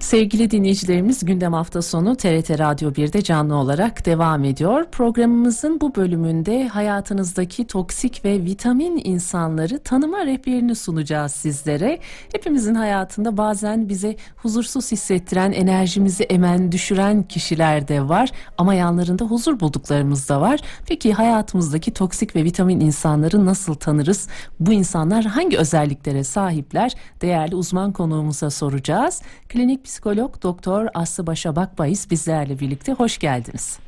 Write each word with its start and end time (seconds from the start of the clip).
Sevgili 0.00 0.50
dinleyicilerimiz 0.50 1.24
gündem 1.24 1.52
hafta 1.52 1.82
sonu 1.82 2.16
TRT 2.16 2.50
Radyo 2.58 2.90
1'de 2.90 3.22
canlı 3.22 3.54
olarak 3.54 4.06
devam 4.06 4.44
ediyor. 4.44 4.84
Programımızın 4.92 5.80
bu 5.80 5.94
bölümünde 5.94 6.68
hayatınızdaki 6.68 7.66
toksik 7.66 8.24
ve 8.24 8.44
vitamin 8.44 9.00
insanları 9.04 9.78
tanıma 9.78 10.26
rehberini 10.26 10.74
sunacağız 10.74 11.32
sizlere. 11.32 11.98
Hepimizin 12.32 12.74
hayatında 12.74 13.36
bazen 13.36 13.88
bize 13.88 14.16
huzursuz 14.36 14.92
hissettiren, 14.92 15.52
enerjimizi 15.52 16.24
emen, 16.24 16.72
düşüren 16.72 17.22
kişiler 17.22 17.88
de 17.88 18.08
var 18.08 18.30
ama 18.58 18.74
yanlarında 18.74 19.24
huzur 19.24 19.60
bulduklarımız 19.60 20.28
da 20.28 20.40
var. 20.40 20.60
Peki 20.86 21.12
hayatımızdaki 21.12 21.90
toksik 21.90 22.36
ve 22.36 22.44
vitamin 22.44 22.80
insanları 22.80 23.44
nasıl 23.44 23.74
tanırız? 23.74 24.28
Bu 24.60 24.72
insanlar 24.72 25.24
hangi 25.24 25.58
özelliklere 25.58 26.24
sahipler? 26.24 26.94
Değerli 27.20 27.54
uzman 27.56 27.92
konuğumuza 27.92 28.50
soracağız. 28.50 29.22
Klinik 29.48 29.89
psikolog 29.90 30.42
Doktor 30.42 30.86
Aslı 30.94 31.26
Başa 31.26 31.56
Bakbayız 31.56 32.10
bizlerle 32.10 32.60
birlikte. 32.60 32.92
Hoş 32.92 33.18
geldiniz. 33.18 33.78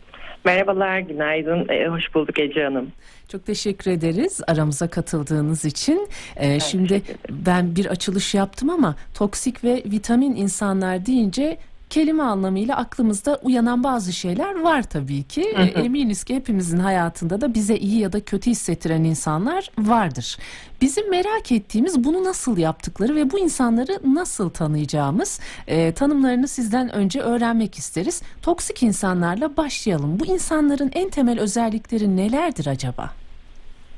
Merhabalar, 0.45 0.99
günaydın. 0.99 1.69
Ee, 1.69 1.89
hoş 1.89 2.15
bulduk 2.15 2.39
Ece 2.39 2.65
Hanım. 2.65 2.93
Çok 3.29 3.47
teşekkür 3.47 3.91
ederiz 3.91 4.41
aramıza 4.47 4.89
katıldığınız 4.89 5.65
için. 5.65 6.09
Ee, 6.37 6.61
şimdi 6.61 7.03
ben 7.31 7.77
bir 7.77 7.87
açılış 7.87 8.35
yaptım 8.35 8.71
ama 8.71 8.95
toksik 9.15 9.65
ve 9.65 9.83
vitamin 9.87 10.37
insanlar 10.37 11.07
deyince 11.07 11.59
kelime 11.93 12.23
anlamıyla 12.23 12.77
aklımızda 12.77 13.39
uyanan 13.43 13.85
bazı 13.85 14.13
şeyler 14.13 14.61
var 14.61 14.83
tabii 14.83 15.23
ki. 15.23 15.53
Hı 15.57 15.63
hı. 15.63 15.67
E, 15.67 15.85
Eminiz 15.85 16.25
ki 16.25 16.35
hepimizin 16.35 16.79
hayatında 16.79 17.41
da 17.41 17.55
bize 17.55 17.77
iyi 17.77 17.99
ya 17.99 18.13
da 18.13 18.21
kötü 18.21 18.51
hissettiren 18.51 19.05
insanlar 19.05 19.71
vardır. 19.79 20.39
Bizim 20.81 21.11
merak 21.11 21.53
ettiğimiz 21.53 22.05
bunu 22.05 22.25
nasıl 22.25 22.59
yaptıkları 22.59 23.15
ve 23.15 23.31
bu 23.31 23.39
insanları 23.39 24.01
nasıl 24.15 24.51
tanıyacağımız 24.51 25.41
e, 25.67 25.93
tanımlarını 25.93 26.49
sizden 26.49 26.93
önce 26.95 27.21
öğrenmek 27.21 27.79
isteriz. 27.79 28.23
Toksik 28.43 28.83
insanlarla 28.83 29.57
başlayalım. 29.57 30.21
Bu 30.21 30.27
insanların 30.27 30.91
en 30.95 31.11
temel 31.11 31.41
özellikleri 31.41 32.17
nelerdir 32.17 32.67
acaba? 32.67 33.22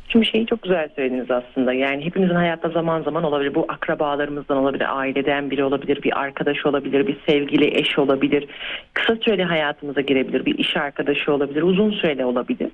Şimdi 0.09 0.27
şeyi 0.27 0.47
çok 0.47 0.63
güzel 0.63 0.89
söylediniz 0.97 1.31
aslında. 1.31 1.73
Yani 1.73 2.05
hepimizin 2.05 2.35
hayatta 2.35 2.69
zaman 2.69 3.03
zaman 3.03 3.25
olabilir. 3.25 3.55
Bu 3.55 3.65
akrabalarımızdan 3.69 4.57
olabilir, 4.57 4.99
aileden 4.99 5.51
biri 5.51 5.65
olabilir, 5.65 6.03
bir 6.03 6.21
arkadaş 6.21 6.67
olabilir, 6.67 7.07
bir 7.07 7.17
sevgili 7.27 7.79
eş 7.79 7.99
olabilir. 7.99 8.47
Kısa 8.95 9.17
süreli 9.17 9.45
hayatımıza 9.45 10.01
girebilir, 10.01 10.47
bir 10.47 10.59
iş 10.59 10.77
arkadaşı 10.77 11.33
olabilir, 11.33 11.63
uzun 11.63 11.91
süreli 11.91 12.25
olabilir. 12.25 12.69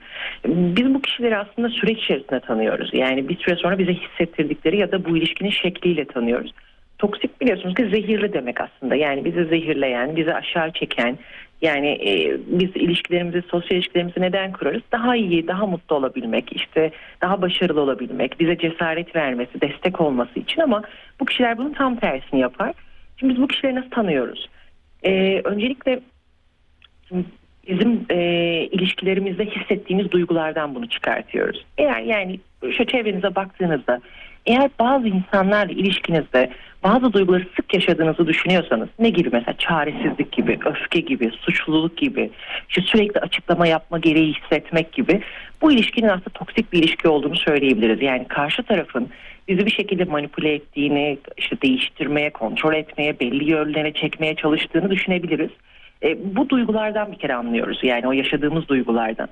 Biz 0.46 0.94
bu 0.94 1.02
kişileri 1.02 1.36
aslında 1.36 1.68
süreç 1.68 1.98
içerisinde 1.98 2.40
tanıyoruz. 2.40 2.90
Yani 2.92 3.28
bir 3.28 3.36
süre 3.36 3.56
sonra 3.56 3.78
bize 3.78 3.94
hissettirdikleri 3.94 4.76
ya 4.76 4.92
da 4.92 5.04
bu 5.04 5.16
ilişkinin 5.16 5.50
şekliyle 5.50 6.04
tanıyoruz. 6.04 6.52
Toksik 6.98 7.40
biliyorsunuz 7.40 7.74
ki 7.74 7.88
zehirli 7.88 8.32
demek 8.32 8.60
aslında. 8.60 8.94
Yani 8.94 9.24
bizi 9.24 9.44
zehirleyen, 9.44 10.16
bizi 10.16 10.34
aşağı 10.34 10.72
çeken, 10.72 11.18
yani 11.62 11.88
e, 11.88 12.38
biz 12.46 12.70
ilişkilerimizi, 12.76 13.42
sosyal 13.42 13.78
ilişkilerimizi 13.78 14.20
neden 14.20 14.52
kurarız? 14.52 14.82
Daha 14.92 15.16
iyi, 15.16 15.46
daha 15.48 15.66
mutlu 15.66 15.96
olabilmek, 15.96 16.52
işte 16.52 16.90
daha 17.22 17.42
başarılı 17.42 17.80
olabilmek, 17.80 18.40
bize 18.40 18.58
cesaret 18.58 19.16
vermesi, 19.16 19.60
destek 19.60 20.00
olması 20.00 20.38
için 20.38 20.60
ama 20.60 20.82
bu 21.20 21.24
kişiler 21.24 21.58
bunun 21.58 21.72
tam 21.72 21.96
tersini 21.96 22.40
yapar. 22.40 22.72
Şimdi 23.16 23.34
biz 23.34 23.42
bu 23.42 23.48
kişileri 23.48 23.74
nasıl 23.74 23.90
tanıyoruz? 23.90 24.48
E, 25.02 25.40
öncelikle 25.44 26.00
bizim 27.68 28.06
e, 28.10 28.18
ilişkilerimizde 28.72 29.46
hissettiğimiz 29.46 30.10
duygulardan 30.12 30.74
bunu 30.74 30.88
çıkartıyoruz. 30.88 31.64
Eğer 31.78 32.00
yani 32.00 32.40
şu 32.76 32.84
çevrenize 32.84 33.34
baktığınızda 33.34 34.00
eğer 34.46 34.70
bazı 34.78 35.08
insanlarla 35.08 35.72
ilişkinizde 35.72 36.50
bazı 36.84 37.12
duyguları 37.12 37.46
sık 37.56 37.74
yaşadığınızı 37.74 38.26
düşünüyorsanız 38.26 38.88
ne 38.98 39.10
gibi 39.10 39.28
mesela 39.32 39.54
çaresizlik 39.58 40.32
gibi, 40.32 40.58
öfke 40.64 41.00
gibi, 41.00 41.30
suçluluk 41.30 41.96
gibi, 41.96 42.30
işte 42.68 42.82
sürekli 42.82 43.20
açıklama 43.20 43.66
yapma 43.66 43.98
gereği 43.98 44.34
hissetmek 44.34 44.92
gibi 44.92 45.20
bu 45.62 45.72
ilişkinin 45.72 46.08
aslında 46.08 46.30
toksik 46.30 46.72
bir 46.72 46.78
ilişki 46.78 47.08
olduğunu 47.08 47.36
söyleyebiliriz. 47.36 48.02
Yani 48.02 48.28
karşı 48.28 48.62
tarafın 48.62 49.08
bizi 49.48 49.66
bir 49.66 49.70
şekilde 49.70 50.04
manipüle 50.04 50.54
ettiğini, 50.54 51.18
işte 51.36 51.56
değiştirmeye, 51.62 52.30
kontrol 52.30 52.74
etmeye, 52.74 53.20
belli 53.20 53.50
yönlere 53.50 53.92
çekmeye 53.92 54.34
çalıştığını 54.34 54.90
düşünebiliriz. 54.90 55.50
E, 56.02 56.36
bu 56.36 56.48
duygulardan 56.48 57.12
bir 57.12 57.18
kere 57.18 57.34
anlıyoruz. 57.34 57.80
Yani 57.82 58.08
o 58.08 58.12
yaşadığımız 58.12 58.68
duygulardan. 58.68 59.28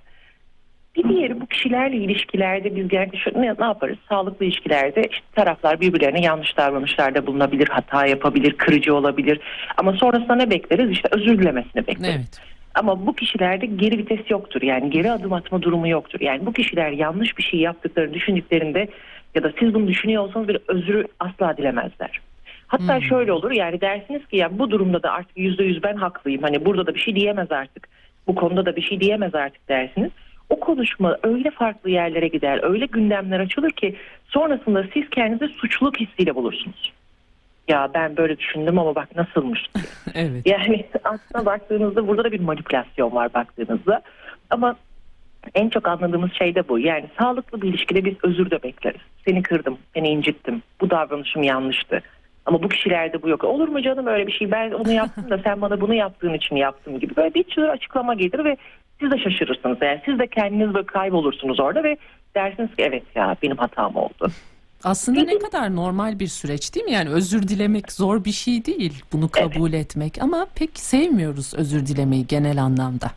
Diğeri 1.29 1.41
bu 1.41 1.47
kişilerle 1.47 1.97
ilişkilerde 1.97 2.77
biz 2.77 3.21
şu, 3.21 3.31
ne, 3.43 3.55
ne 3.59 3.65
yaparız? 3.65 3.97
Sağlıklı 4.09 4.47
ilişkilerde 4.47 5.03
işte 5.11 5.25
taraflar 5.35 5.81
birbirlerine 5.81 6.21
yanlış 6.21 6.57
davranışlarda 6.57 7.27
bulunabilir, 7.27 7.69
hata 7.69 8.07
yapabilir, 8.07 8.53
kırıcı 8.53 8.95
olabilir. 8.95 9.41
Ama 9.77 9.93
sonrasında 9.93 10.35
ne 10.35 10.51
bekleriz? 10.51 10.91
İşte 10.91 11.09
özür 11.13 11.39
dilemesini 11.39 11.87
bekleriz. 11.87 12.17
Evet. 12.17 12.41
Ama 12.75 13.07
bu 13.07 13.15
kişilerde 13.15 13.67
geri 13.67 13.99
vites 13.99 14.31
yoktur. 14.31 14.63
Yani 14.63 14.91
geri 14.91 15.13
adım 15.13 15.33
atma 15.33 15.63
durumu 15.63 15.89
yoktur. 15.89 16.21
Yani 16.21 16.47
bu 16.47 16.53
kişiler 16.53 16.91
yanlış 16.91 17.39
bir 17.39 17.43
şey 17.43 17.61
yaptıklarını 17.61 18.15
düşündüklerinde 18.15 18.89
ya 19.35 19.43
da 19.43 19.53
siz 19.59 19.75
bunu 19.75 19.89
düşünüyor 19.89 20.23
olsanız 20.23 20.49
bir 20.49 20.59
özrü 20.69 21.07
asla 21.21 21.57
dilemezler. 21.57 22.21
Hatta 22.67 22.95
Hmm. 22.95 23.03
şöyle 23.03 23.33
olur 23.33 23.51
yani 23.51 23.81
dersiniz 23.81 24.27
ki 24.27 24.37
ya 24.37 24.59
bu 24.59 24.71
durumda 24.71 25.03
da 25.03 25.13
artık 25.13 25.39
yüzde 25.39 25.65
yüz 25.65 25.83
ben 25.83 25.97
haklıyım. 25.97 26.43
Hani 26.43 26.65
burada 26.65 26.87
da 26.87 26.95
bir 26.95 27.01
şey 27.01 27.15
diyemez 27.15 27.53
artık. 27.53 27.89
Bu 28.27 28.35
konuda 28.35 28.67
da 28.67 28.77
bir 28.77 28.83
şey 28.83 29.01
diyemez 29.01 29.35
artık 29.35 29.69
dersiniz. 29.69 30.11
O 30.51 30.61
konuşma 30.61 31.19
öyle 31.23 31.51
farklı 31.51 31.91
yerlere 31.91 32.29
gider, 32.29 32.61
öyle 32.63 32.87
gündemler 32.87 33.41
açılır 33.41 33.71
ki 33.71 33.97
sonrasında 34.29 34.85
siz 34.95 35.11
kendinizi 35.11 35.55
suçluluk 35.55 36.01
hissiyle 36.01 36.35
bulursunuz. 36.35 36.93
Ya 37.69 37.91
ben 37.95 38.17
böyle 38.17 38.39
düşündüm 38.39 38.79
ama 38.79 38.95
bak 38.95 39.17
nasılmış. 39.17 39.67
Evet. 40.15 40.47
Yani 40.47 40.87
aslına 41.05 41.47
baktığınızda 41.47 42.09
burada 42.09 42.25
da 42.25 42.33
bir 42.33 42.41
manipülasyon 42.41 43.13
var 43.13 43.35
baktığınızda. 43.35 44.03
Ama 44.51 44.77
en 45.55 45.69
çok 45.69 45.89
anladığımız 45.89 46.33
şey 46.33 46.55
de 46.55 46.69
bu. 46.69 46.79
Yani 46.79 47.07
sağlıklı 47.19 47.63
bir 47.63 47.69
ilişkide 47.69 48.05
biz 48.05 48.15
özür 48.23 48.51
de 48.51 48.63
bekleriz. 48.63 49.01
Seni 49.25 49.43
kırdım, 49.43 49.79
seni 49.95 50.09
incittim. 50.09 50.63
Bu 50.81 50.91
davranışım 50.91 51.43
yanlıştı. 51.43 52.03
Ama 52.49 52.63
bu 52.63 52.69
kişilerde 52.69 53.23
bu 53.23 53.29
yok. 53.29 53.45
Olur 53.45 53.69
mu 53.69 53.83
canım 53.83 54.07
öyle 54.07 54.27
bir 54.27 54.33
şey? 54.33 54.51
Ben 54.51 54.71
onu 54.71 54.93
yaptım 54.93 55.31
da 55.31 55.39
sen 55.45 55.61
bana 55.61 55.81
bunu 55.81 55.95
yaptığın 55.95 56.35
için 56.35 56.57
yaptım 56.57 57.01
gibi. 57.01 57.17
Böyle 57.17 57.35
bir 57.35 57.45
sürü 57.51 57.67
açıklama 57.67 58.15
gelir 58.15 58.45
ve 58.45 58.57
siz 59.01 59.11
de 59.11 59.19
şaşırırsınız. 59.19 59.79
Yani 59.83 60.01
siz 60.05 60.19
de 60.19 60.27
kendiniz 60.27 60.75
böyle 60.75 60.87
kaybolursunuz 60.87 61.61
orada 61.61 61.83
ve 61.83 61.97
dersiniz 62.35 62.69
ki 62.77 62.83
evet 62.83 63.03
ya 63.15 63.37
benim 63.43 63.57
hatam 63.57 63.97
oldu. 63.97 64.31
Aslında 64.85 65.23
ne 65.23 65.39
kadar 65.39 65.77
normal 65.77 66.19
bir 66.19 66.27
süreç 66.27 66.75
değil 66.75 66.87
mi? 66.87 66.93
Yani 66.93 67.11
özür 67.11 67.49
dilemek 67.49 67.93
zor 67.93 68.25
bir 68.25 68.33
şey 68.33 68.65
değil 68.65 69.03
bunu 69.13 69.29
kabul 69.29 69.73
etmek 69.73 70.23
ama 70.23 70.47
pek 70.55 70.79
sevmiyoruz 70.79 71.55
özür 71.55 71.87
dilemeyi 71.87 72.27
genel 72.27 72.63
anlamda. 72.63 73.11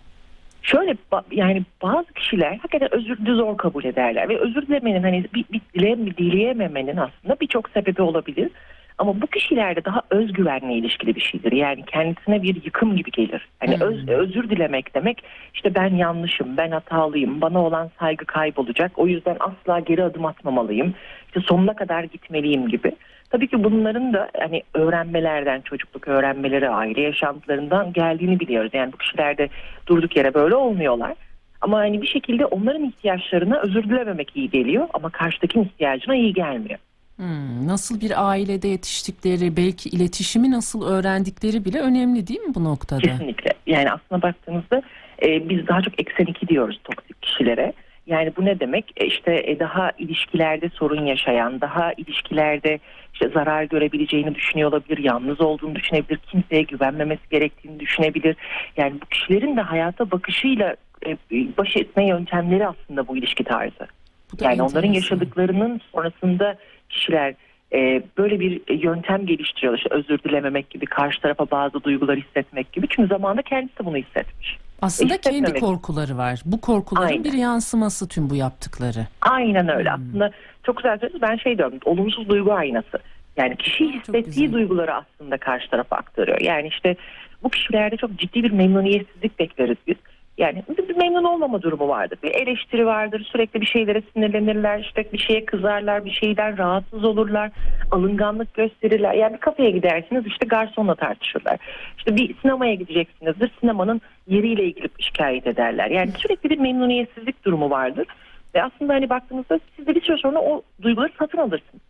Şöyle 0.62 0.96
yani 1.32 1.64
bazı 1.84 2.14
kişiler 2.14 2.56
hakikaten 2.56 2.96
özür 2.96 3.26
de 3.26 3.34
zor 3.34 3.58
kabul 3.58 3.84
ederler 3.84 4.30
ve 4.30 4.40
özür 4.40 4.68
dilemenin 4.68 5.04
hani 5.04 5.26
bir, 5.34 5.46
bir 5.52 5.62
dile, 5.74 6.18
dileyememenin 6.18 6.98
aslında 6.98 7.36
birçok 7.42 7.70
sebebi 7.70 8.02
olabilir. 8.02 8.52
Ama 9.02 9.22
bu 9.22 9.28
kişilerde 9.28 9.86
daha 9.86 10.02
özgüvenle 10.10 10.74
ilişkili 10.74 11.16
bir 11.16 11.22
şeydir. 11.22 11.52
Yani 11.52 11.86
kendisine 11.86 12.44
bir 12.44 12.64
yıkım 12.66 12.96
gibi 12.96 13.12
gelir. 13.12 13.48
Hani 13.60 13.76
Hmm. 13.76 13.82
öz, 13.82 14.08
özür 14.08 14.50
dilemek 14.50 14.96
demek 14.96 15.24
işte 15.54 15.76
ben 15.76 15.96
yanlışım, 15.96 16.58
ben 16.58 16.72
hatalıyım, 16.72 17.42
bana 17.42 17.60
olan 17.66 17.90
saygı 18.00 18.26
kaybolacak. 18.26 18.92
O 19.00 19.08
yüzden 19.08 19.38
asla 19.40 19.80
geri 19.80 20.04
adım 20.04 20.26
atmamalıyım. 20.26 20.94
İşte 21.28 21.40
sonuna 21.40 21.74
kadar 21.76 22.04
gitmeliyim 22.04 22.68
gibi. 22.68 22.92
Tabii 23.30 23.48
ki 23.48 23.64
bunların 23.64 24.14
da 24.14 24.30
hani 24.40 24.64
öğrenmelerden, 24.74 25.62
çocukluk 25.62 26.08
öğrenmeleri, 26.08 26.70
aile 26.70 27.02
yaşantılarından 27.02 27.94
geldiğini 27.94 28.40
biliyoruz. 28.40 28.72
Yani 28.74 28.94
bu 28.94 28.98
kişiler 28.98 29.38
de 29.38 29.50
durduk 29.88 30.16
yere 30.16 30.34
böyle 30.34 30.56
olmuyorlar. 30.56 31.14
Ama 31.62 31.78
hani 31.78 32.02
bir 32.02 32.08
şekilde 32.08 32.46
onların 32.46 32.84
ihtiyaçlarına 32.84 33.60
özür 33.60 33.84
dilememek 33.84 34.38
iyi 34.38 34.50
geliyor 34.50 34.88
ama 34.94 35.10
karşıdakinin 35.10 35.64
ihtiyacına 35.64 36.16
iyi 36.16 36.34
gelmiyor. 36.34 36.80
Hmm, 37.16 37.68
nasıl 37.68 38.02
bir 38.02 38.30
ailede 38.30 38.68
yetiştikleri, 38.68 39.58
belki 39.58 39.90
iletişimi 39.90 40.52
nasıl 40.52 40.88
öğrendikleri 40.88 41.66
bile 41.66 41.80
önemli 41.80 42.28
değil 42.28 42.40
mi 42.40 42.56
bu 42.56 42.64
noktada? 42.64 43.00
Kesinlikle. 43.00 43.54
Yani 43.68 43.92
aslına 43.92 44.22
baktığımızda 44.22 44.82
e, 45.24 45.50
biz 45.50 45.68
daha 45.68 45.82
çok 45.82 46.00
eksen 46.00 46.26
2 46.26 46.48
diyoruz 46.48 46.80
toksik 46.84 47.22
kişilere. 47.22 47.74
Yani 48.08 48.34
bu 48.38 48.46
ne 48.46 48.60
demek? 48.60 48.94
E, 48.98 49.06
işte 49.06 49.44
e, 49.46 49.60
daha 49.60 49.92
ilişkilerde 49.98 50.70
sorun 50.70 51.06
yaşayan, 51.06 51.62
daha 51.62 51.94
ilişkilerde 51.94 52.80
işte 53.14 53.30
zarar 53.30 53.64
görebileceğini 53.64 54.36
düşünüyor 54.36 54.72
olabilir, 54.72 54.98
yalnız 54.98 55.42
olduğunu 55.42 55.76
düşünebilir, 55.76 56.18
kimseye 56.18 56.62
güvenmemesi 56.62 57.30
gerektiğini 57.32 57.80
düşünebilir. 57.80 58.36
Yani 58.78 58.94
bu 59.02 59.06
kişilerin 59.06 59.58
de 59.58 59.62
hayata 59.62 60.12
bakışıyla 60.12 60.76
e, 61.06 61.18
baş 61.32 61.78
etme 61.78 62.08
yöntemleri 62.08 62.68
aslında 62.68 63.08
bu 63.08 63.18
ilişki 63.18 63.44
tarzı. 63.44 63.88
Bu 64.34 64.44
Yani 64.44 64.62
onların 64.62 64.94
yaşadıklarının 64.94 65.82
sonrasında 65.92 66.56
kişiler 66.90 67.36
e, 67.74 68.04
böyle 68.18 68.40
bir 68.40 68.62
yöntem 68.84 69.26
geliştiriyor. 69.26 69.78
İşte 69.78 69.90
özür 69.92 70.20
dilememek 70.20 70.70
gibi, 70.70 70.86
karşı 70.86 71.22
tarafa 71.22 71.52
bazı 71.52 71.84
duygular 71.84 72.18
hissetmek 72.18 72.74
gibi. 72.74 72.88
Çünkü 72.90 73.08
zamanında 73.08 73.42
kendisi 73.42 73.86
bunu 73.86 73.98
hissetmiş. 73.98 74.58
Aslında 74.82 75.18
kendi 75.18 75.54
korkuları 75.54 76.18
var. 76.18 76.42
Bu 76.46 76.62
korkuların 76.62 77.08
Aynen. 77.08 77.24
bir 77.24 77.34
yansıması 77.34 78.08
tüm 78.08 78.30
bu 78.30 78.36
yaptıkları. 78.36 79.08
Aynen 79.22 79.70
öyle. 79.70 79.90
Hmm. 79.90 80.04
Aslında 80.10 80.32
çok 80.64 80.78
güzel 80.78 81.00
söylediniz. 81.00 81.22
Ben 81.22 81.36
şey 81.36 81.58
diyorum, 81.58 81.80
olumsuz 81.86 82.30
duygu 82.30 82.54
aynası. 82.54 83.00
Yani 83.38 83.56
kişi 83.56 83.90
hissettiği 83.90 84.54
duyguları 84.54 84.94
aslında 84.94 85.38
karşı 85.38 85.70
tarafa 85.70 85.96
aktarıyor. 85.96 86.42
Yani 86.42 86.68
işte 86.68 86.96
bu 87.44 87.50
kişilerde 87.50 87.98
çok 87.98 88.16
ciddi 88.16 88.44
bir 88.44 88.52
memnuniyetsizlik 88.52 89.40
bekleriz 89.40 89.78
biz. 89.88 89.96
Yani 90.42 90.64
bir 90.78 90.96
memnun 90.96 91.24
olmama 91.24 91.62
durumu 91.62 91.88
vardır. 91.88 92.20
Bir 92.24 92.32
eleştiri 92.32 92.86
vardır. 92.86 93.28
Sürekli 93.32 93.62
bir 93.62 93.66
şeylere 93.66 94.02
sinirlenirler. 94.14 94.80
işte 94.80 95.06
bir 95.14 95.18
şeye 95.18 95.46
kızarlar. 95.46 96.06
Bir 96.06 96.12
şeyden 96.12 96.58
rahatsız 96.58 97.04
olurlar. 97.04 97.52
Alınganlık 97.92 98.54
gösterirler. 98.54 99.14
Yani 99.14 99.34
bir 99.34 99.40
kafeye 99.40 99.72
gidersiniz 99.72 100.28
işte 100.28 100.46
garsonla 100.46 100.96
tartışırlar. 100.96 101.58
İşte 101.98 102.16
bir 102.16 102.36
sinemaya 102.42 102.74
gideceksinizdir. 102.74 103.52
Sinemanın 103.60 104.02
yeriyle 104.28 104.64
ilgili 104.64 104.90
şikayet 105.00 105.48
ederler. 105.48 105.90
Yani 105.90 106.12
sürekli 106.12 106.50
bir 106.50 106.60
memnuniyetsizlik 106.60 107.46
durumu 107.46 107.70
vardır. 107.70 108.08
Ve 108.56 108.64
aslında 108.64 108.94
hani 108.94 109.10
baktığınızda 109.10 109.60
siz 109.76 109.88
de 109.88 109.96
bir 109.96 110.02
süre 110.02 110.18
sonra 110.18 110.40
o 110.40 110.62
duyguları 110.82 111.12
satın 111.20 111.38
alırsınız. 111.38 111.82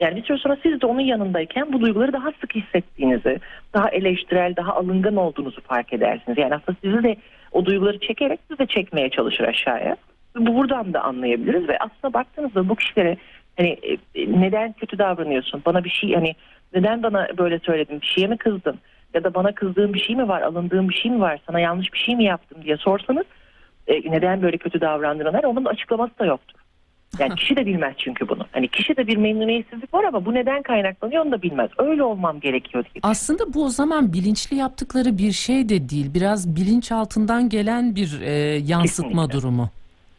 Yani 0.00 0.16
bir 0.16 0.22
süre 0.22 0.38
sonra 0.38 0.56
siz 0.62 0.80
de 0.80 0.86
onun 0.86 1.00
yanındayken 1.00 1.72
bu 1.72 1.80
duyguları 1.80 2.12
daha 2.12 2.32
sık 2.40 2.54
hissettiğinizi, 2.54 3.40
daha 3.74 3.88
eleştirel, 3.88 4.56
daha 4.56 4.74
alıngan 4.74 5.16
olduğunuzu 5.16 5.60
fark 5.60 5.92
edersiniz. 5.92 6.38
Yani 6.38 6.54
aslında 6.54 6.78
sizi 6.82 7.02
de 7.02 7.16
o 7.52 7.64
duyguları 7.64 7.98
çekerek 7.98 8.40
sizi 8.48 8.58
de 8.58 8.66
çekmeye 8.66 9.10
çalışır 9.10 9.44
aşağıya. 9.44 9.96
Bu 10.36 10.54
buradan 10.54 10.92
da 10.92 11.02
anlayabiliriz 11.02 11.68
ve 11.68 11.78
aslında 11.78 12.14
baktığınızda 12.14 12.68
bu 12.68 12.76
kişilere 12.76 13.16
hani 13.56 13.68
e, 14.14 14.40
neden 14.40 14.72
kötü 14.72 14.98
davranıyorsun? 14.98 15.62
Bana 15.66 15.84
bir 15.84 15.90
şey 15.90 16.14
hani 16.14 16.34
neden 16.74 17.02
bana 17.02 17.28
böyle 17.38 17.58
söyledin? 17.58 18.00
Bir 18.00 18.06
şeye 18.06 18.26
mi 18.26 18.36
kızdın? 18.36 18.78
Ya 19.14 19.24
da 19.24 19.34
bana 19.34 19.54
kızdığın 19.54 19.94
bir 19.94 20.00
şey 20.00 20.16
mi 20.16 20.28
var? 20.28 20.42
Alındığın 20.42 20.88
bir 20.88 20.94
şey 20.94 21.10
mi 21.10 21.20
var? 21.20 21.40
Sana 21.46 21.60
yanlış 21.60 21.92
bir 21.92 21.98
şey 21.98 22.16
mi 22.16 22.24
yaptım 22.24 22.62
diye 22.62 22.76
sorsanız 22.76 23.24
e, 23.86 24.10
neden 24.10 24.42
böyle 24.42 24.56
kötü 24.56 24.80
davrandığını 24.80 25.40
onun 25.44 25.64
açıklaması 25.64 26.18
da 26.18 26.26
yoktur. 26.26 26.60
Yani 27.18 27.34
kişi 27.34 27.56
de 27.56 27.66
bilmez 27.66 27.94
çünkü 27.98 28.28
bunu. 28.28 28.46
Hani 28.52 28.68
kişi 28.68 28.96
de 28.96 29.06
bir 29.06 29.16
memnuniyetsizlik 29.16 29.94
var 29.94 30.04
ama 30.04 30.24
bu 30.24 30.34
neden 30.34 30.62
kaynaklanıyor 30.62 31.24
onu 31.24 31.32
da 31.32 31.42
bilmez. 31.42 31.70
Öyle 31.78 32.02
olmam 32.02 32.40
gerekiyor 32.40 32.84
diye. 32.84 33.00
Aslında 33.02 33.54
bu 33.54 33.64
o 33.64 33.68
zaman 33.68 34.12
bilinçli 34.12 34.56
yaptıkları 34.56 35.18
bir 35.18 35.32
şey 35.32 35.68
de 35.68 35.88
değil. 35.88 36.14
Biraz 36.14 36.56
bilinç 36.56 36.92
altından 36.92 37.48
gelen 37.48 37.96
bir 37.96 38.20
e, 38.20 38.30
yansıtma 38.56 39.10
Kesinlikle. 39.10 39.40
durumu. 39.40 39.70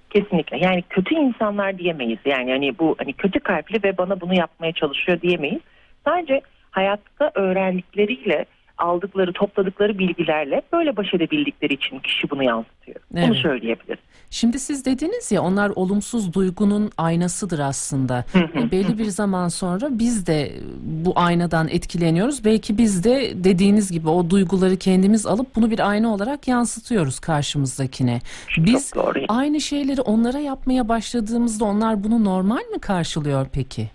Kesinlikle. 0.09 0.57
Yani 0.57 0.83
kötü 0.89 1.15
insanlar 1.15 1.77
diyemeyiz. 1.77 2.19
Yani 2.25 2.51
hani 2.51 2.79
bu 2.79 2.95
hani 2.97 3.13
kötü 3.13 3.39
kalpli 3.39 3.83
ve 3.83 3.97
bana 3.97 4.21
bunu 4.21 4.33
yapmaya 4.33 4.73
çalışıyor 4.73 5.21
diyemeyiz. 5.21 5.61
Sadece 6.05 6.41
hayatta 6.71 7.31
öğrendikleriyle 7.35 8.45
aldıkları, 8.79 9.33
topladıkları 9.33 9.97
bilgilerle 9.99 10.61
böyle 10.73 10.97
baş 10.97 11.13
edebildikleri 11.13 11.73
için 11.73 11.99
kişi 11.99 12.29
bunu 12.29 12.43
yansıtıyor. 12.43 12.99
Bunu 13.11 13.19
Evet. 13.25 13.35
söyleyebiliriz. 13.35 13.99
Şimdi 14.31 14.59
siz 14.59 14.85
dediniz 14.85 15.31
ya 15.31 15.41
onlar 15.41 15.69
olumsuz 15.75 16.33
duygunun 16.33 16.91
aynasıdır 16.97 17.59
aslında. 17.59 18.25
E, 18.55 18.71
Belli 18.71 18.97
bir 18.97 19.05
zaman 19.05 19.47
sonra 19.47 19.87
biz 19.91 20.27
de 20.27 20.51
bu 20.83 21.13
aynadan 21.15 21.67
etkileniyoruz. 21.67 22.45
Belki 22.45 22.77
biz 22.77 23.03
de 23.03 23.31
dediğiniz 23.35 23.91
gibi 23.91 24.09
o 24.09 24.29
duyguları 24.29 24.77
kendimiz 24.77 25.25
alıp 25.25 25.55
bunu 25.55 25.71
bir 25.71 25.89
ayna 25.89 26.13
olarak 26.13 26.47
yansıtıyoruz 26.47 27.19
karşımızdakine. 27.19 28.19
Biz 28.57 28.93
aynı 29.27 29.61
şeyleri 29.61 30.01
onlara 30.01 30.39
yapmaya 30.39 30.89
başladığımızda 30.89 31.65
onlar 31.65 32.03
bunu 32.03 32.23
normal 32.23 32.65
mi 32.73 32.79
karşılıyor 32.81 33.47
peki? 33.53 33.89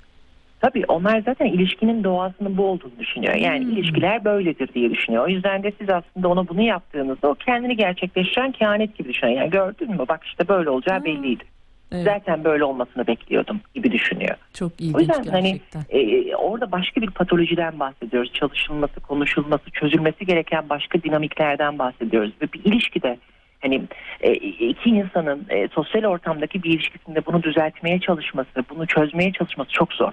Tabii 0.64 0.84
onlar 0.88 1.22
zaten 1.26 1.46
ilişkinin 1.46 2.04
doğasının 2.04 2.56
bu 2.56 2.64
olduğunu 2.64 2.98
düşünüyor. 2.98 3.34
Yani 3.34 3.64
ilişkiler 3.64 4.24
böyledir 4.24 4.74
diye 4.74 4.90
düşünüyor. 4.90 5.24
O 5.24 5.28
yüzden 5.28 5.62
de 5.62 5.72
siz 5.78 5.88
aslında 5.90 6.28
ona 6.28 6.48
bunu 6.48 6.62
yaptığınızda 6.62 7.28
o 7.28 7.34
kendini 7.34 7.76
gerçekleştiren 7.76 8.52
kehanet 8.52 8.98
gibi 8.98 9.08
düşünüyor. 9.08 9.38
Yani 9.38 9.50
gördün 9.50 9.90
mü 9.90 9.98
bak 10.08 10.20
işte 10.24 10.48
böyle 10.48 10.70
olacağı 10.70 11.04
belliydi. 11.04 11.44
Evet, 11.92 12.04
Zaten 12.04 12.44
böyle 12.44 12.64
olmasını 12.64 13.06
bekliyordum 13.06 13.60
gibi 13.74 13.92
düşünüyor. 13.92 14.36
çok 14.54 14.72
O 14.72 14.74
ilginç 14.78 15.00
yüzden 15.00 15.24
hani 15.32 15.52
gerçekten. 15.52 15.82
e, 15.90 16.36
orada 16.36 16.72
başka 16.72 17.00
bir 17.00 17.10
patolojiden 17.10 17.80
bahsediyoruz. 17.80 18.32
Çalışılması, 18.32 19.00
konuşulması, 19.00 19.70
çözülmesi 19.70 20.26
gereken 20.26 20.68
başka 20.68 21.02
dinamiklerden 21.02 21.78
bahsediyoruz. 21.78 22.32
Ve 22.42 22.52
bir 22.52 22.64
ilişkide 22.64 23.18
hani 23.60 23.82
e, 24.20 24.32
iki 24.32 24.90
insanın 24.90 25.46
e, 25.48 25.68
sosyal 25.68 26.04
ortamdaki 26.04 26.62
bir 26.62 26.70
ilişkisinde 26.70 27.26
bunu 27.26 27.42
düzeltmeye 27.42 28.00
çalışması, 28.00 28.64
bunu 28.70 28.86
çözmeye 28.86 29.32
çalışması 29.32 29.70
çok 29.72 29.92
zor. 29.92 30.12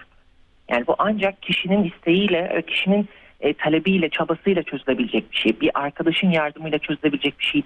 Yani 0.71 0.87
bu 0.87 0.95
ancak 0.97 1.41
kişinin 1.41 1.83
isteğiyle, 1.83 2.51
e, 2.53 2.61
kişinin 2.61 3.09
e, 3.41 3.53
talebiyle, 3.53 4.09
çabasıyla 4.09 4.63
çözülebilecek 4.63 5.31
bir 5.31 5.37
şey. 5.37 5.61
Bir 5.61 5.71
arkadaşın 5.73 6.29
yardımıyla 6.29 6.79
çözülebilecek 6.79 7.39
bir 7.39 7.45
şey. 7.45 7.63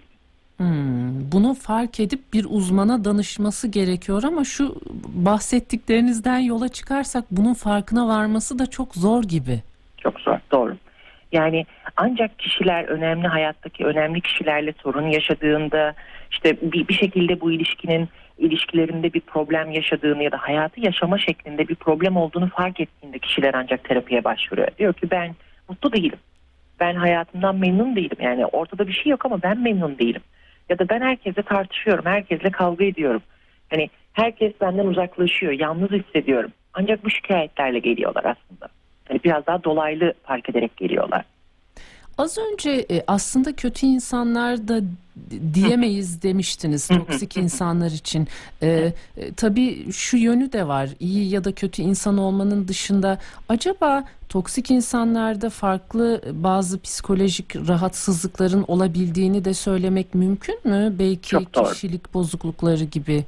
Hmm, 0.58 1.32
bunu 1.32 1.54
fark 1.54 2.00
edip 2.00 2.34
bir 2.34 2.46
uzmana 2.50 3.06
danışması 3.06 3.68
gerekiyor 3.68 4.24
ama 4.24 4.44
şu 4.44 4.76
bahsettiklerinizden 5.08 6.40
yola 6.40 6.70
çıkarsak 6.70 7.24
bunun 7.32 7.54
farkına 7.54 8.08
varması 8.08 8.60
da 8.60 8.66
çok 8.66 8.96
zor 8.96 9.24
gibi. 9.24 9.62
Çok 9.98 10.20
zor, 10.20 10.38
doğru. 10.52 10.78
Yani 11.32 11.66
ancak 11.98 12.40
kişiler 12.40 12.84
önemli 12.84 13.28
hayattaki 13.28 13.86
önemli 13.86 14.22
kişilerle 14.22 14.74
sorun 14.84 15.08
yaşadığında 15.08 15.94
işte 16.32 16.58
bir, 16.62 16.88
bir 16.88 16.94
şekilde 16.94 17.42
bu 17.42 17.52
ilişkinin 17.52 18.10
ilişkilerinde 18.38 19.14
bir 19.14 19.22
problem 19.22 19.72
yaşadığını 19.72 20.24
ya 20.24 20.32
da 20.32 20.38
hayatı 20.38 20.82
yaşama 20.82 21.18
şeklinde 21.18 21.68
bir 21.68 21.76
problem 21.76 22.18
olduğunu 22.18 22.50
fark 22.50 22.80
ettiğinde 22.80 23.20
kişiler 23.20 23.54
ancak 23.54 23.84
terapiye 23.84 24.24
başvuruyor. 24.24 24.68
Diyor 24.80 24.94
ki 24.94 25.12
ben 25.12 25.36
mutlu 25.70 25.94
değilim. 25.94 26.20
Ben 26.80 26.96
hayatımdan 26.96 27.56
memnun 27.56 27.96
değilim. 27.96 28.18
Yani 28.20 28.46
ortada 28.46 28.88
bir 28.88 28.94
şey 28.94 29.10
yok 29.10 29.26
ama 29.26 29.42
ben 29.44 29.62
memnun 29.62 29.98
değilim. 29.98 30.22
Ya 30.70 30.80
da 30.80 30.90
ben 30.90 31.02
herkesle 31.02 31.42
tartışıyorum, 31.42 32.06
herkesle 32.06 32.52
kavga 32.52 32.86
ediyorum. 32.86 33.22
Hani 33.70 33.90
herkes 34.14 34.54
benden 34.62 34.86
uzaklaşıyor, 34.86 35.52
yalnız 35.52 35.92
hissediyorum. 35.92 36.52
Ancak 36.74 37.06
bu 37.06 37.10
şikayetlerle 37.10 37.80
geliyorlar 37.80 38.24
aslında. 38.24 38.68
Hani 39.08 39.24
biraz 39.24 39.46
daha 39.48 39.64
dolaylı 39.64 40.14
fark 40.24 40.50
ederek 40.50 40.78
geliyorlar. 40.78 41.26
Az 42.18 42.38
önce 42.38 42.86
e, 42.92 43.04
aslında 43.08 43.54
kötü 43.54 43.86
insanlar 43.86 44.68
da 44.68 44.82
diyemeyiz 45.54 46.22
demiştiniz 46.22 46.88
toksik 46.88 47.38
insanlar 47.38 47.92
için. 47.92 48.28
E, 48.62 48.94
e, 49.18 49.34
tabii 49.34 49.92
şu 49.92 50.18
yönü 50.18 50.52
de 50.52 50.68
var. 50.68 50.90
İyi 51.00 51.30
ya 51.30 51.44
da 51.44 51.52
kötü 51.52 51.82
insan 51.82 52.18
olmanın 52.18 52.68
dışında 52.68 53.18
acaba 53.50 54.04
toksik 54.30 54.72
insanlarda 54.72 55.50
farklı 55.50 56.22
bazı 56.32 56.80
psikolojik 56.80 57.56
rahatsızlıkların 57.56 58.66
olabildiğini 58.68 59.46
de 59.46 59.54
söylemek 59.54 60.16
mümkün 60.16 60.60
mü? 60.64 60.96
Belki 61.00 61.30
Çok 61.30 61.56
doğru. 61.56 61.72
kişilik 61.72 62.14
bozuklukları 62.14 62.84
gibi. 62.84 63.26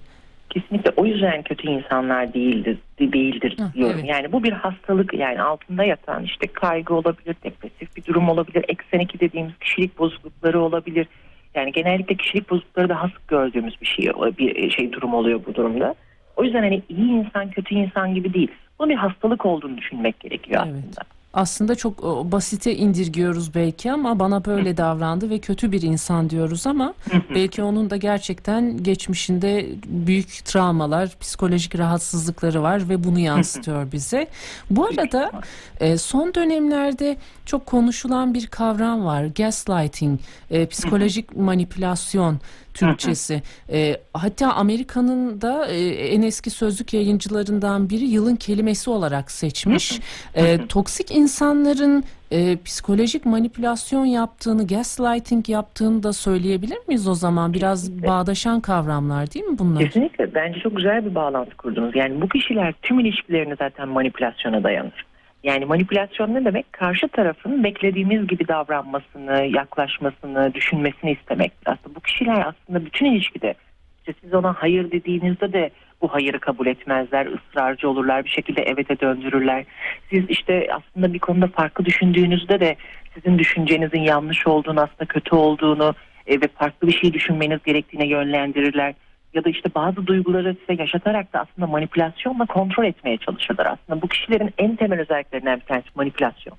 Kesinlikle 0.50 0.92
o 0.96 1.06
yüzden 1.06 1.42
kötü 1.42 1.68
insanlar 1.68 2.34
değildir, 2.34 2.78
değildir 3.00 3.58
diyorum. 3.74 3.96
evet. 4.00 4.10
Yani 4.10 4.32
bu 4.32 4.44
bir 4.44 4.52
hastalık 4.52 5.14
yani 5.14 5.42
altında 5.42 5.84
yatan 5.84 6.24
işte 6.24 6.48
kaygı 6.48 6.94
olabilir, 6.94 7.36
depresif 7.44 7.96
bir 7.96 8.06
durum 8.06 8.30
olabilir, 8.30 8.66
eksen 8.68 9.00
2 9.00 9.20
dediğimiz 9.20 9.58
kişilik 9.58 10.00
bozuklukları 10.00 10.62
olabilir. 10.62 11.08
Yani 11.56 11.72
genellikle 11.72 12.16
kişilik 12.16 12.50
bozuklukları 12.50 12.90
daha 12.90 13.08
sık 13.08 13.28
gördüğümüz 13.28 13.82
bir 13.82 13.86
şey 13.86 14.06
bir 14.38 14.70
şey 14.70 14.92
durum 14.92 15.14
oluyor 15.14 15.40
bu 15.48 15.56
durumda. 15.56 15.96
O 16.36 16.44
yüzden 16.44 16.62
hani 16.62 16.82
iyi 16.90 17.10
insan 17.10 17.50
kötü 17.50 17.76
insan 17.76 18.14
gibi 18.14 18.34
değil. 18.34 18.52
Bunun 18.80 18.90
bir 18.90 18.96
hastalık 18.96 19.46
olduğunu 19.46 19.78
düşünmek 19.78 20.20
gerekiyor 20.20 20.64
Evet. 20.66 20.84
aslında. 20.90 21.17
Aslında 21.38 21.76
çok 21.76 22.04
o, 22.04 22.32
basite 22.32 22.76
indirgiyoruz 22.76 23.56
belki 23.56 23.92
ama 23.92 24.20
bana 24.20 24.46
böyle 24.46 24.78
davrandı 24.78 25.30
ve 25.30 25.40
kötü 25.40 25.72
bir 25.72 25.82
insan 25.82 26.30
diyoruz 26.30 26.68
ama 26.68 26.94
belki 27.30 27.64
onun 27.64 27.90
da 27.90 27.98
gerçekten 27.98 28.84
geçmişinde 28.84 29.70
büyük 29.86 30.46
travmalar, 30.46 31.10
psikolojik 31.20 31.78
rahatsızlıkları 31.80 32.64
var 32.64 32.90
ve 32.90 33.04
bunu 33.04 33.20
yansıtıyor 33.20 33.92
bize. 33.92 34.28
Bu 34.70 34.86
arada 34.86 35.32
e, 35.80 35.98
son 35.98 36.34
dönemlerde 36.34 37.18
çok 37.46 37.66
konuşulan 37.66 38.34
bir 38.34 38.48
kavram 38.48 39.06
var. 39.06 39.26
Gaslighting, 39.26 40.20
e, 40.52 40.66
psikolojik 40.66 41.38
manipülasyon 41.38 42.40
Türkçesi. 42.78 43.42
E, 43.72 43.98
hatta 44.14 44.54
Amerika'nın 44.54 45.42
da 45.42 45.68
e, 45.68 45.90
en 45.90 46.22
eski 46.22 46.50
sözlük 46.50 46.94
yayıncılarından 46.94 47.90
biri 47.90 48.06
yılın 48.06 48.36
kelimesi 48.36 48.90
olarak 48.90 49.32
seçmiş. 49.32 50.00
E, 50.36 50.68
toksik 50.68 51.12
insanların 51.12 52.04
e, 52.32 52.58
psikolojik 52.66 53.26
manipülasyon 53.26 54.06
yaptığını, 54.06 54.68
gaslighting 54.68 55.50
yaptığını 55.50 56.04
da 56.04 56.14
söyleyebilir 56.14 56.78
miyiz 56.88 57.08
o 57.08 57.14
zaman? 57.14 57.54
Biraz 57.54 57.82
Kesinlikle. 57.82 58.08
bağdaşan 58.08 58.62
kavramlar 58.62 59.34
değil 59.34 59.46
mi 59.46 59.60
bunlar? 59.60 59.84
Kesinlikle 59.84 60.36
bence 60.36 60.60
çok 60.60 60.76
güzel 60.78 61.06
bir 61.06 61.16
bağlantı 61.16 61.58
kurdunuz. 61.58 61.96
Yani 61.96 62.22
bu 62.22 62.30
kişiler 62.30 62.74
tüm 62.82 63.00
ilişkilerini 63.00 63.56
zaten 63.60 63.88
manipülasyona 63.88 64.64
dayanır. 64.64 65.07
Yani 65.48 65.66
manipülasyon 65.66 66.34
ne 66.34 66.46
demek? 66.46 66.74
Karşı 66.74 67.08
tarafın 67.08 67.64
beklediğimiz 67.64 68.28
gibi 68.28 68.48
davranmasını, 68.48 69.46
yaklaşmasını, 69.56 70.54
düşünmesini 70.54 71.12
istemek. 71.12 71.52
Aslında 71.66 71.96
bu 71.96 72.00
kişiler 72.00 72.46
aslında 72.46 72.86
bütün 72.86 73.06
ilişkide 73.06 73.56
işte 74.00 74.20
siz 74.24 74.34
ona 74.34 74.54
hayır 74.54 74.92
dediğinizde 74.92 75.54
de 75.54 75.70
bu 76.02 76.14
hayırı 76.14 76.40
kabul 76.40 76.68
etmezler, 76.68 77.26
ısrarcı 77.26 77.90
olurlar, 77.90 78.26
bir 78.26 78.30
şekilde 78.30 78.62
evete 78.62 79.00
döndürürler. 79.00 79.66
Siz 80.10 80.30
işte 80.30 80.68
aslında 80.72 81.14
bir 81.14 81.20
konuda 81.20 81.48
farklı 81.48 81.86
düşündüğünüzde 81.86 82.60
de 82.60 82.76
sizin 83.14 83.40
düşüncenizin 83.40 84.02
yanlış 84.02 84.48
olduğunu, 84.48 84.82
aslında 84.82 85.06
kötü 85.06 85.36
olduğunu 85.36 85.96
e, 86.28 86.42
ve 86.42 86.48
farklı 86.56 86.88
bir 86.88 86.98
şey 86.98 87.14
düşünmeniz 87.14 87.64
gerektiğine 87.64 88.08
yönlendirirler. 88.08 88.94
Ya 89.38 89.44
da 89.44 89.50
işte 89.50 89.70
bazı 89.76 90.08
duyguları 90.08 90.56
size 90.60 90.82
yaşatarak 90.82 91.34
da 91.34 91.40
aslında 91.40 91.68
manipülasyonla 91.68 92.46
kontrol 92.46 92.86
etmeye 92.86 93.18
çalışırlar. 93.18 93.66
Aslında 93.66 94.02
bu 94.02 94.08
kişilerin 94.08 94.54
en 94.58 94.76
temel 94.76 95.00
özelliklerinden 95.00 95.60
bir 95.60 95.66
tanesi 95.66 95.88
manipülasyon. 95.96 96.58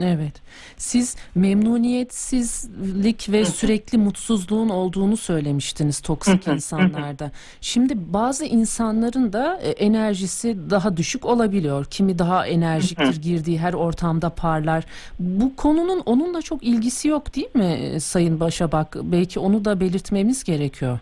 Evet. 0.00 0.32
Siz 0.76 1.16
memnuniyetsizlik 1.34 3.32
ve 3.32 3.44
sürekli 3.44 3.98
mutsuzluğun 3.98 4.68
olduğunu 4.68 5.16
söylemiştiniz 5.16 6.00
toksik 6.00 6.48
insanlarda. 6.48 7.30
Şimdi 7.60 8.12
bazı 8.12 8.44
insanların 8.44 9.32
da 9.32 9.60
e, 9.62 9.70
enerjisi 9.70 10.70
daha 10.70 10.96
düşük 10.96 11.24
olabiliyor. 11.26 11.84
Kimi 11.84 12.18
daha 12.18 12.46
enerjiktir, 12.46 13.22
girdiği 13.22 13.58
her 13.58 13.72
ortamda 13.72 14.30
parlar. 14.30 14.84
Bu 15.18 15.56
konunun 15.56 16.02
onunla 16.06 16.42
çok 16.42 16.62
ilgisi 16.62 17.08
yok 17.08 17.34
değil 17.34 17.54
mi 17.54 17.64
e, 17.64 18.00
Sayın 18.00 18.40
Başabak? 18.40 18.96
Belki 19.02 19.40
onu 19.40 19.64
da 19.64 19.80
belirtmemiz 19.80 20.44
gerekiyor. 20.44 20.98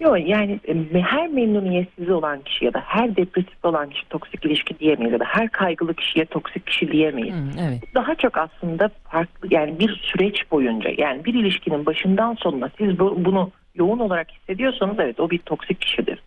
Yok 0.00 0.28
yani 0.28 0.60
e, 0.68 1.00
her 1.00 1.28
memnuniyetsiz 1.28 2.10
olan 2.10 2.40
kişi 2.40 2.64
ya 2.64 2.74
da 2.74 2.82
her 2.86 3.16
depresif 3.16 3.64
olan 3.64 3.90
kişi 3.90 4.08
toksik 4.08 4.44
ilişki 4.44 4.78
diyemeyiz 4.78 5.12
ya 5.12 5.20
da 5.20 5.24
her 5.24 5.48
kaygılı 5.48 5.94
kişiye 5.94 6.24
toksik 6.24 6.66
kişi 6.66 6.92
diyemeyiz. 6.92 7.34
Hı, 7.34 7.60
evet. 7.60 7.94
Daha 7.94 8.14
çok 8.14 8.38
aslında 8.38 8.90
farklı 9.04 9.48
yani 9.50 9.78
bir 9.78 10.00
süreç 10.02 10.50
boyunca 10.50 10.90
yani 10.98 11.24
bir 11.24 11.34
ilişkinin 11.34 11.86
başından 11.86 12.34
sonuna 12.34 12.70
siz 12.78 12.98
bu, 12.98 13.24
bunu 13.24 13.50
yoğun 13.74 13.98
olarak 13.98 14.30
hissediyorsanız 14.30 14.98
evet 14.98 15.20
o 15.20 15.30
bir 15.30 15.38
toksik 15.38 15.80
kişidir. 15.80 16.22